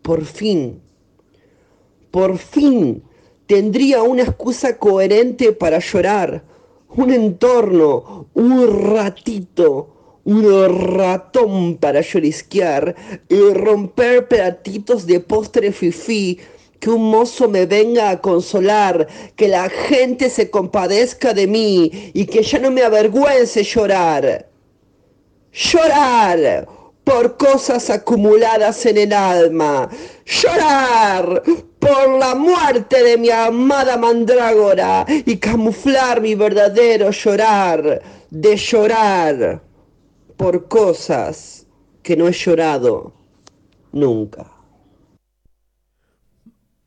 por 0.03 0.25
fin, 0.25 0.81
por 2.17 2.39
fin, 2.39 3.03
tendría 3.47 4.03
una 4.03 4.23
excusa 4.23 4.79
coherente 4.79 5.53
para 5.53 5.81
llorar, 5.81 6.43
un 6.89 7.13
entorno, 7.13 8.31
un 8.33 8.57
ratito 8.91 9.93
un 10.25 10.97
ratón 10.97 11.77
para 11.77 12.01
llorisquear 12.01 12.97
y 13.29 13.39
romper 13.53 14.29
pedatitos 14.29 15.07
de 15.07 15.21
postre 15.21 15.73
fifí, 15.73 16.41
que 16.81 16.89
un 16.89 17.11
mozo 17.11 17.51
me 17.51 17.67
venga 17.67 18.09
a 18.09 18.21
consolar, 18.23 19.07
que 19.37 19.49
la 19.49 19.69
gente 19.69 20.31
se 20.31 20.49
compadezca 20.51 21.35
de 21.35 21.47
mí 21.47 22.11
y 22.15 22.25
que 22.25 22.43
ya 22.43 22.59
no 22.59 22.71
me 22.71 22.83
avergüence 22.83 23.63
llorar. 23.63 24.49
Llorar 25.53 26.67
por 27.07 27.37
cosas 27.37 27.89
acumuladas 27.89 28.85
en 28.85 28.99
el 28.99 29.13
alma. 29.13 29.89
Llorar 30.25 31.41
por 31.79 32.19
la 32.19 32.35
muerte 32.35 33.01
de 33.01 33.17
mi 33.17 33.31
amada 33.31 33.97
mandrágora 33.97 35.07
y 35.09 35.37
camuflar 35.37 36.21
mi 36.21 36.35
verdadero 36.35 37.13
llorar 37.13 38.03
de 38.29 38.57
llorar 38.57 39.63
por 40.37 40.67
cosas 40.67 41.65
que 42.03 42.17
no 42.17 42.27
he 42.27 42.33
llorado 42.33 43.13
nunca. 43.93 44.51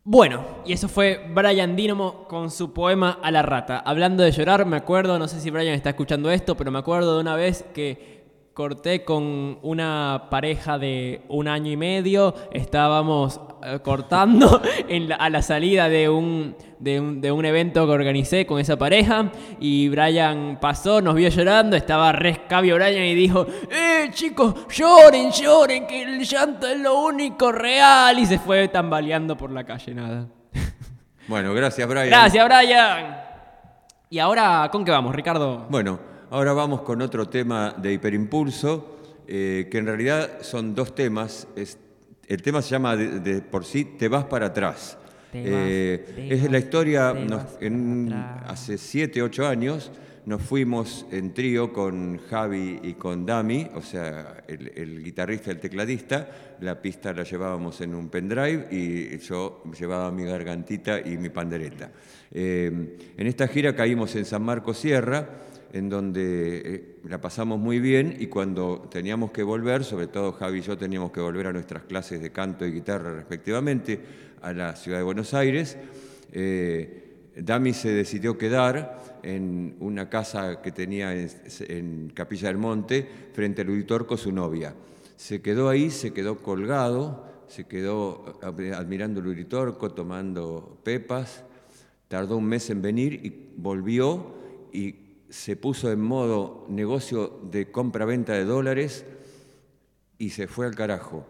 Bueno, 0.03 0.43
y 0.65 0.73
eso 0.73 0.89
fue 0.89 1.27
Brian 1.33 1.77
Dynamo 1.77 2.27
con 2.27 2.51
su 2.51 2.73
poema 2.73 3.19
A 3.23 3.31
la 3.31 3.41
rata. 3.41 3.79
Hablando 3.79 4.23
de 4.23 4.31
llorar, 4.31 4.65
me 4.65 4.75
acuerdo, 4.75 5.17
no 5.17 5.29
sé 5.29 5.39
si 5.39 5.49
Brian 5.49 5.75
está 5.75 5.91
escuchando 5.91 6.29
esto, 6.29 6.57
pero 6.57 6.71
me 6.71 6.79
acuerdo 6.79 7.15
de 7.15 7.21
una 7.21 7.37
vez 7.37 7.63
que 7.73 8.18
corté 8.59 9.05
con 9.05 9.57
una 9.61 10.23
pareja 10.29 10.77
de 10.77 11.21
un 11.29 11.47
año 11.47 11.71
y 11.71 11.77
medio, 11.77 12.35
estábamos 12.51 13.39
eh, 13.63 13.79
cortando 13.81 14.61
a 15.17 15.29
la 15.29 15.41
salida 15.41 15.87
de 15.87 16.09
un, 16.09 16.57
de 16.77 17.31
un, 17.31 17.45
evento 17.45 17.85
que 17.85 17.93
organicé 17.93 18.45
con 18.45 18.59
esa 18.59 18.75
pareja 18.75 19.31
y 19.61 19.87
Brian 19.87 20.57
pasó, 20.59 21.01
nos 21.01 21.15
vio 21.15 21.29
llorando, 21.29 21.77
estaba 21.77 22.11
rescabio 22.11 22.75
Brian 22.75 23.05
y 23.05 23.15
dijo, 23.15 23.47
eh 23.71 24.09
chicos, 24.11 24.67
lloren, 24.67 25.31
lloren, 25.31 25.87
que 25.87 26.03
el 26.03 26.25
llanto 26.25 26.67
es 26.67 26.81
lo 26.81 26.99
único 26.99 27.53
real 27.53 28.19
y 28.19 28.25
se 28.25 28.39
fue 28.39 28.67
tambaleando 28.67 29.37
por 29.37 29.51
la 29.51 29.63
calle, 29.63 29.95
nada. 29.95 30.27
Bueno, 31.29 31.53
gracias 31.53 31.87
Brian. 31.87 32.09
Gracias 32.09 32.45
Brian. 32.45 33.21
Y 34.09 34.19
ahora, 34.19 34.67
¿con 34.69 34.83
qué 34.83 34.91
vamos, 34.91 35.15
Ricardo? 35.15 35.65
Bueno, 35.69 36.08
Ahora 36.31 36.53
vamos 36.53 36.81
con 36.81 37.01
otro 37.01 37.27
tema 37.27 37.73
de 37.75 37.93
hiperimpulso, 37.93 38.99
eh, 39.27 39.67
que 39.71 39.79
en 39.79 39.87
realidad 39.87 40.41
son 40.41 40.75
dos 40.75 40.93
temas. 40.93 41.47
el 42.27 42.41
tema 42.43 42.61
se 42.61 42.69
llama 42.69 42.95
de, 42.95 43.41
por 43.41 43.65
sí 43.65 43.83
Te 43.97 44.07
vas 44.07 44.25
para 44.25 44.47
atrás. 44.47 44.95
Eh, 45.33 46.27
es 46.29 46.51
la 46.51 46.59
historia, 46.59 47.15
hace 48.45 48.77
siete, 48.77 49.23
ocho 49.23 49.47
años 49.47 49.91
nos 50.29 50.43
fuimos 50.43 51.07
en 51.09 51.33
trío 51.33 51.73
con 51.73 52.19
Javi 52.29 52.79
y 52.83 52.93
con 52.93 53.25
Dami, 53.25 53.67
o 53.73 53.81
sea, 53.81 54.43
el, 54.47 55.03
guitarrista 55.03 55.49
y 55.49 55.53
el 55.53 55.59
tecladista. 55.59 56.29
La 56.61 56.79
pista 56.79 57.11
la 57.13 57.23
llevábamos 57.23 57.81
en 57.81 57.95
un 57.95 58.09
pendrive 58.09 58.67
y 58.69 59.17
yo 59.17 59.63
llevaba 59.77 60.11
mi 60.11 60.25
gargantita 60.25 60.99
y 60.99 61.17
mi 61.17 61.29
pandereta. 61.29 61.89
Eh, 62.31 62.97
en 63.17 63.27
esta 63.27 63.47
gira 63.47 63.75
caímos 63.75 64.15
en 64.15 64.25
San 64.25 64.43
Marcos 64.43 64.77
Sierra 64.77 65.27
en 65.73 65.89
donde 65.89 66.61
eh, 66.65 66.95
la 67.07 67.21
pasamos 67.21 67.59
muy 67.59 67.79
bien 67.79 68.15
y 68.19 68.27
cuando 68.27 68.87
teníamos 68.89 69.31
que 69.31 69.43
volver, 69.43 69.83
sobre 69.83 70.07
todo 70.07 70.31
Javi 70.33 70.59
y 70.59 70.61
yo 70.61 70.77
teníamos 70.77 71.11
que 71.11 71.21
volver 71.21 71.47
a 71.47 71.53
nuestras 71.53 71.83
clases 71.83 72.21
de 72.21 72.31
canto 72.31 72.65
y 72.65 72.71
guitarra 72.71 73.13
respectivamente 73.13 73.99
a 74.41 74.53
la 74.53 74.75
ciudad 74.75 74.97
de 74.97 75.03
Buenos 75.03 75.33
Aires, 75.33 75.77
eh, 76.31 77.05
Dami 77.35 77.73
se 77.73 77.89
decidió 77.89 78.37
quedar 78.37 79.19
en 79.23 79.75
una 79.79 80.09
casa 80.09 80.61
que 80.61 80.71
tenía 80.71 81.13
en, 81.13 82.11
Capilla 82.13 82.47
del 82.47 82.57
Monte 82.57 83.07
frente 83.33 83.61
a 83.61 83.65
Uritorco, 83.65 84.17
su 84.17 84.31
novia. 84.31 84.73
Se 85.15 85.41
quedó 85.41 85.69
ahí, 85.69 85.89
se 85.89 86.11
quedó 86.11 86.37
colgado, 86.37 87.25
se 87.47 87.65
quedó 87.65 88.39
admirando 88.41 89.19
el 89.19 89.27
Uritorco, 89.27 89.91
tomando 89.91 90.79
pepas, 90.83 91.43
tardó 92.09 92.37
un 92.37 92.45
mes 92.45 92.69
en 92.69 92.81
venir 92.81 93.13
y 93.23 93.53
volvió 93.55 94.33
y 94.73 94.95
se 95.29 95.55
puso 95.55 95.91
en 95.91 96.01
modo 96.01 96.65
negocio 96.67 97.39
de 97.49 97.71
compra-venta 97.71 98.33
de 98.33 98.43
dólares 98.43 99.05
y 100.17 100.31
se 100.31 100.47
fue 100.47 100.65
al 100.65 100.75
carajo. 100.75 101.27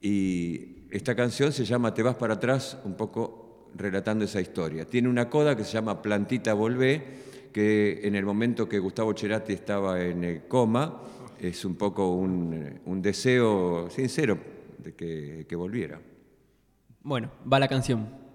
Y 0.00 0.88
esta 0.90 1.14
canción 1.14 1.52
se 1.52 1.64
llama 1.64 1.94
Te 1.94 2.02
vas 2.02 2.16
para 2.16 2.34
atrás, 2.34 2.76
un 2.84 2.94
poco 2.94 3.70
relatando 3.76 4.24
esa 4.24 4.40
historia. 4.40 4.84
Tiene 4.84 5.08
una 5.08 5.30
coda 5.30 5.56
que 5.56 5.64
se 5.64 5.72
llama 5.72 6.02
Plantita 6.02 6.54
Volvé, 6.54 7.04
que 7.52 8.00
en 8.02 8.16
el 8.16 8.24
momento 8.24 8.68
que 8.68 8.80
Gustavo 8.80 9.14
Cerati 9.16 9.52
estaba 9.52 10.02
en 10.02 10.24
el 10.24 10.48
coma, 10.48 11.02
es 11.38 11.64
un 11.64 11.76
poco 11.76 12.14
un, 12.14 13.00
deseo 13.00 13.88
sincero 13.90 14.38
de 14.78 14.94
que 15.46 15.56
volviera. 15.56 16.00
Bueno, 17.02 17.30
va 17.50 17.60
la 17.60 17.68
canción. 17.68 18.25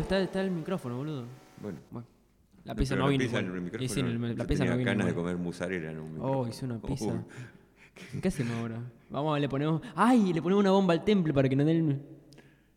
Está, 0.00 0.20
está 0.20 0.40
el 0.40 0.50
micrófono, 0.50 0.96
boludo. 0.96 1.24
Bueno. 1.62 1.78
Bueno, 1.90 2.06
la 2.64 2.74
pizza 2.74 2.94
pero 2.94 3.04
no, 3.04 3.10
vino. 3.10 3.24
pizza 3.24 3.38
el 3.38 3.46
micrófono, 3.60 3.88
sí, 3.94 4.00
el- 4.00 4.38
la 4.38 4.44
pizza 4.44 4.58
tenía 4.64 4.70
no 4.72 4.78
vino. 4.78 4.90
ganas 4.90 5.06
de 5.06 5.14
comer 5.14 5.36
mozzarella 5.36 5.90
en 5.90 5.98
un 6.00 6.06
Oh, 6.20 6.44
micrófono. 6.44 6.48
hice 6.48 6.64
una 6.66 6.78
pizza. 6.80 7.12
¿Qué 8.22 8.28
hacemos 8.28 8.56
ahora? 8.58 8.78
Vamos, 9.10 9.38
le 9.40 9.48
ponemos. 9.48 9.82
¡Ay! 9.94 10.32
Le 10.32 10.40
ponemos 10.40 10.60
una 10.62 10.70
bomba 10.70 10.94
al 10.94 11.04
temple 11.04 11.34
para 11.34 11.48
que 11.48 11.56
no 11.56 11.64
den. 11.64 12.02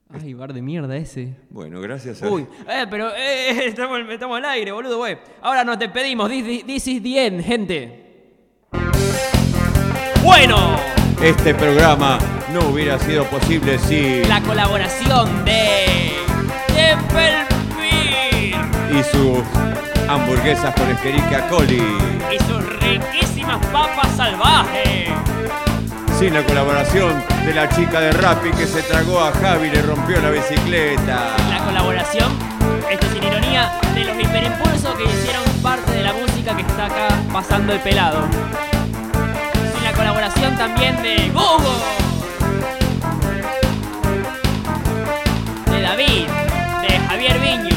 ¡Ay, 0.09 0.33
bar 0.33 0.53
de 0.53 0.61
mierda 0.61 0.95
ese! 0.97 1.35
Bueno, 1.49 1.79
gracias 1.81 2.21
a... 2.21 2.29
Uy, 2.29 2.45
eh, 2.69 2.85
pero 2.89 3.09
eh, 3.15 3.65
estamos, 3.67 3.99
estamos 4.09 4.37
al 4.37 4.45
aire, 4.45 4.71
boludo, 4.71 4.97
güey. 4.97 5.17
Ahora 5.41 5.63
nos 5.63 5.79
despedimos. 5.79 6.29
This, 6.29 6.65
this- 6.65 6.87
is 6.87 7.01
the 7.01 7.25
end, 7.25 7.41
gente. 7.41 7.99
Bueno, 10.23 10.77
Este 11.21 11.53
programa 11.55 12.17
no 12.53 12.69
hubiera 12.69 12.99
sido 12.99 13.23
posible 13.25 13.77
si... 13.79 14.23
la 14.25 14.41
colaboración 14.41 15.45
de 15.45 16.12
Y 18.91 19.03
sus 19.03 19.39
hamburguesas 20.07 20.73
con 20.75 20.89
Escherichia 20.91 21.47
coli. 21.49 21.81
y 22.31 22.37
sus 22.43 22.79
riquísimas 22.79 23.65
papas 23.67 24.07
salvajes. 24.15 25.09
Sin 26.19 26.33
la 26.33 26.43
colaboración 26.43 27.11
de 27.45 27.53
la 27.53 27.67
chica 27.69 27.99
de 27.99 28.11
Rappi 28.11 28.51
que 28.51 28.67
se 28.67 28.83
tragó 28.83 29.19
a 29.19 29.31
Javi 29.31 29.67
y 29.67 29.71
le 29.71 29.81
rompió 29.81 30.21
la 30.21 30.29
bicicleta. 30.29 31.35
La 31.49 31.59
colaboración, 31.65 32.31
esto 32.89 33.07
sin 33.11 33.23
ironía, 33.23 33.71
de 33.95 34.03
los 34.05 34.19
hiperimpulsos 34.19 34.95
que 34.95 35.03
hicieron 35.05 35.43
parte 35.63 35.91
de 35.91 36.03
la 36.03 36.13
música 36.13 36.55
que 36.55 36.61
está 36.61 36.85
acá 36.85 37.07
pasando 37.31 37.73
el 37.73 37.79
pelado. 37.79 38.27
Sin 39.73 39.83
la 39.83 39.91
colaboración 39.93 40.55
también 40.55 41.01
de 41.01 41.31
Google, 41.31 41.79
de 45.71 45.81
David, 45.81 46.27
Javier 47.13 47.39
Viño. 47.39 47.75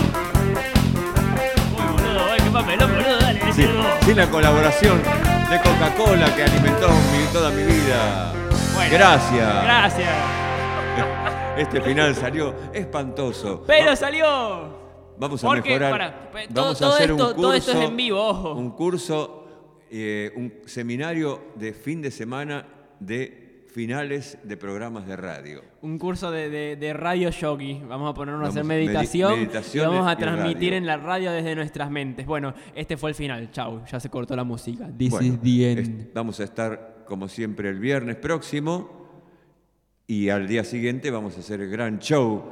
Uy, 1.77 1.93
boludo, 1.93 2.25
qué 2.43 2.51
papelón, 2.51 2.91
boludo, 2.91 3.19
dale, 3.21 3.41
Sí, 3.53 3.67
sin 4.07 4.17
la 4.17 4.31
colaboración 4.31 4.99
de 5.03 5.59
Coca-Cola 5.59 6.35
que 6.35 6.43
alimentó 6.45 6.89
mi- 6.89 7.33
toda 7.35 7.51
mi 7.51 7.63
vida. 7.63 8.33
Bueno, 8.75 8.91
Gracias. 8.93 9.63
Gracias. 9.65 10.09
Este 11.59 11.81
final 11.83 12.15
salió 12.15 12.55
espantoso. 12.73 13.63
Pero 13.67 13.91
Va- 13.91 13.97
salió. 13.97 14.87
Vamos 15.19 15.45
a 15.45 15.47
Porque, 15.47 15.69
mejorar. 15.71 15.91
para, 15.91 16.31
pe- 16.31 16.49
todo- 16.49 16.65
Vamos 16.65 16.83
a 16.83 16.89
hacer 16.89 17.11
esto- 17.11 17.15
un 17.15 17.19
curso. 17.21 17.35
todo 17.43 17.55
esto 17.55 17.73
es 17.73 17.89
en 17.89 17.97
vivo, 17.97 18.27
ojo. 18.27 18.53
Un 18.55 18.71
curso, 18.71 19.45
eh, 19.91 20.33
un 20.37 20.53
seminario 20.67 21.49
de 21.57 21.73
fin 21.75 22.01
de 22.01 22.11
semana 22.11 22.67
de 23.01 23.46
finales 23.77 24.39
de 24.43 24.57
programas 24.57 25.07
de 25.07 25.17
radio. 25.17 25.61
Un 25.83 25.99
curso 25.99 26.31
de, 26.31 26.49
de- 26.49 26.77
de 26.77 26.95
radio 26.95 27.29
yogi. 27.29 27.83
Vamos 27.87 28.11
a 28.11 28.15
ponernos 28.15 28.47
a 28.47 28.49
hacer 28.49 28.63
Vamos, 28.63 28.75
medi- 28.75 28.87
meditación, 28.87 29.43
y 29.75 29.79
vamos 29.81 30.07
a 30.11 30.17
transmitir 30.17 30.73
en 30.73 30.87
la 30.87 30.97
radio 30.97 31.31
desde 31.31 31.55
nuestras 31.55 31.91
mentes. 31.91 32.25
Bueno, 32.25 32.55
este 32.75 32.97
fue 32.97 33.11
el 33.11 33.15
final. 33.15 33.51
Chau, 33.51 33.85
ya 33.85 34.01
se 34.01 34.09
cortó 34.09 34.35
la 34.35 34.45
música. 34.45 34.89
This 34.97 35.11
Bueno, 35.11 35.27
is 35.35 35.41
the 35.43 35.71
end. 35.73 35.79
es- 35.81 36.15
vamos 36.15 36.41
a 36.41 36.45
estar 36.45 37.05
como 37.07 37.29
siempre 37.29 37.69
el 37.69 37.79
viernes 37.79 38.17
próximo 38.17 38.89
y 40.07 40.31
al 40.31 40.49
día 40.49 40.65
siguiente 40.65 41.11
vamos 41.11 41.37
a 41.37 41.41
hacer 41.41 41.61
el 41.61 41.69
gran 41.69 41.99
show 41.99 42.45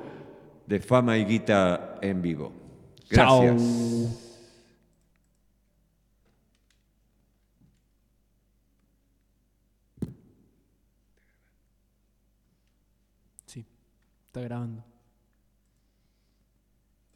de 0.67 0.79
fama 0.79 1.17
y 1.17 1.25
guita 1.25 2.01
en 2.03 2.21
vivo. 2.21 2.53
Gracias. 3.09 3.57
Chau. 3.63 4.25
Sí, 13.47 13.65
está 14.35 14.41
grabando. 14.43 14.84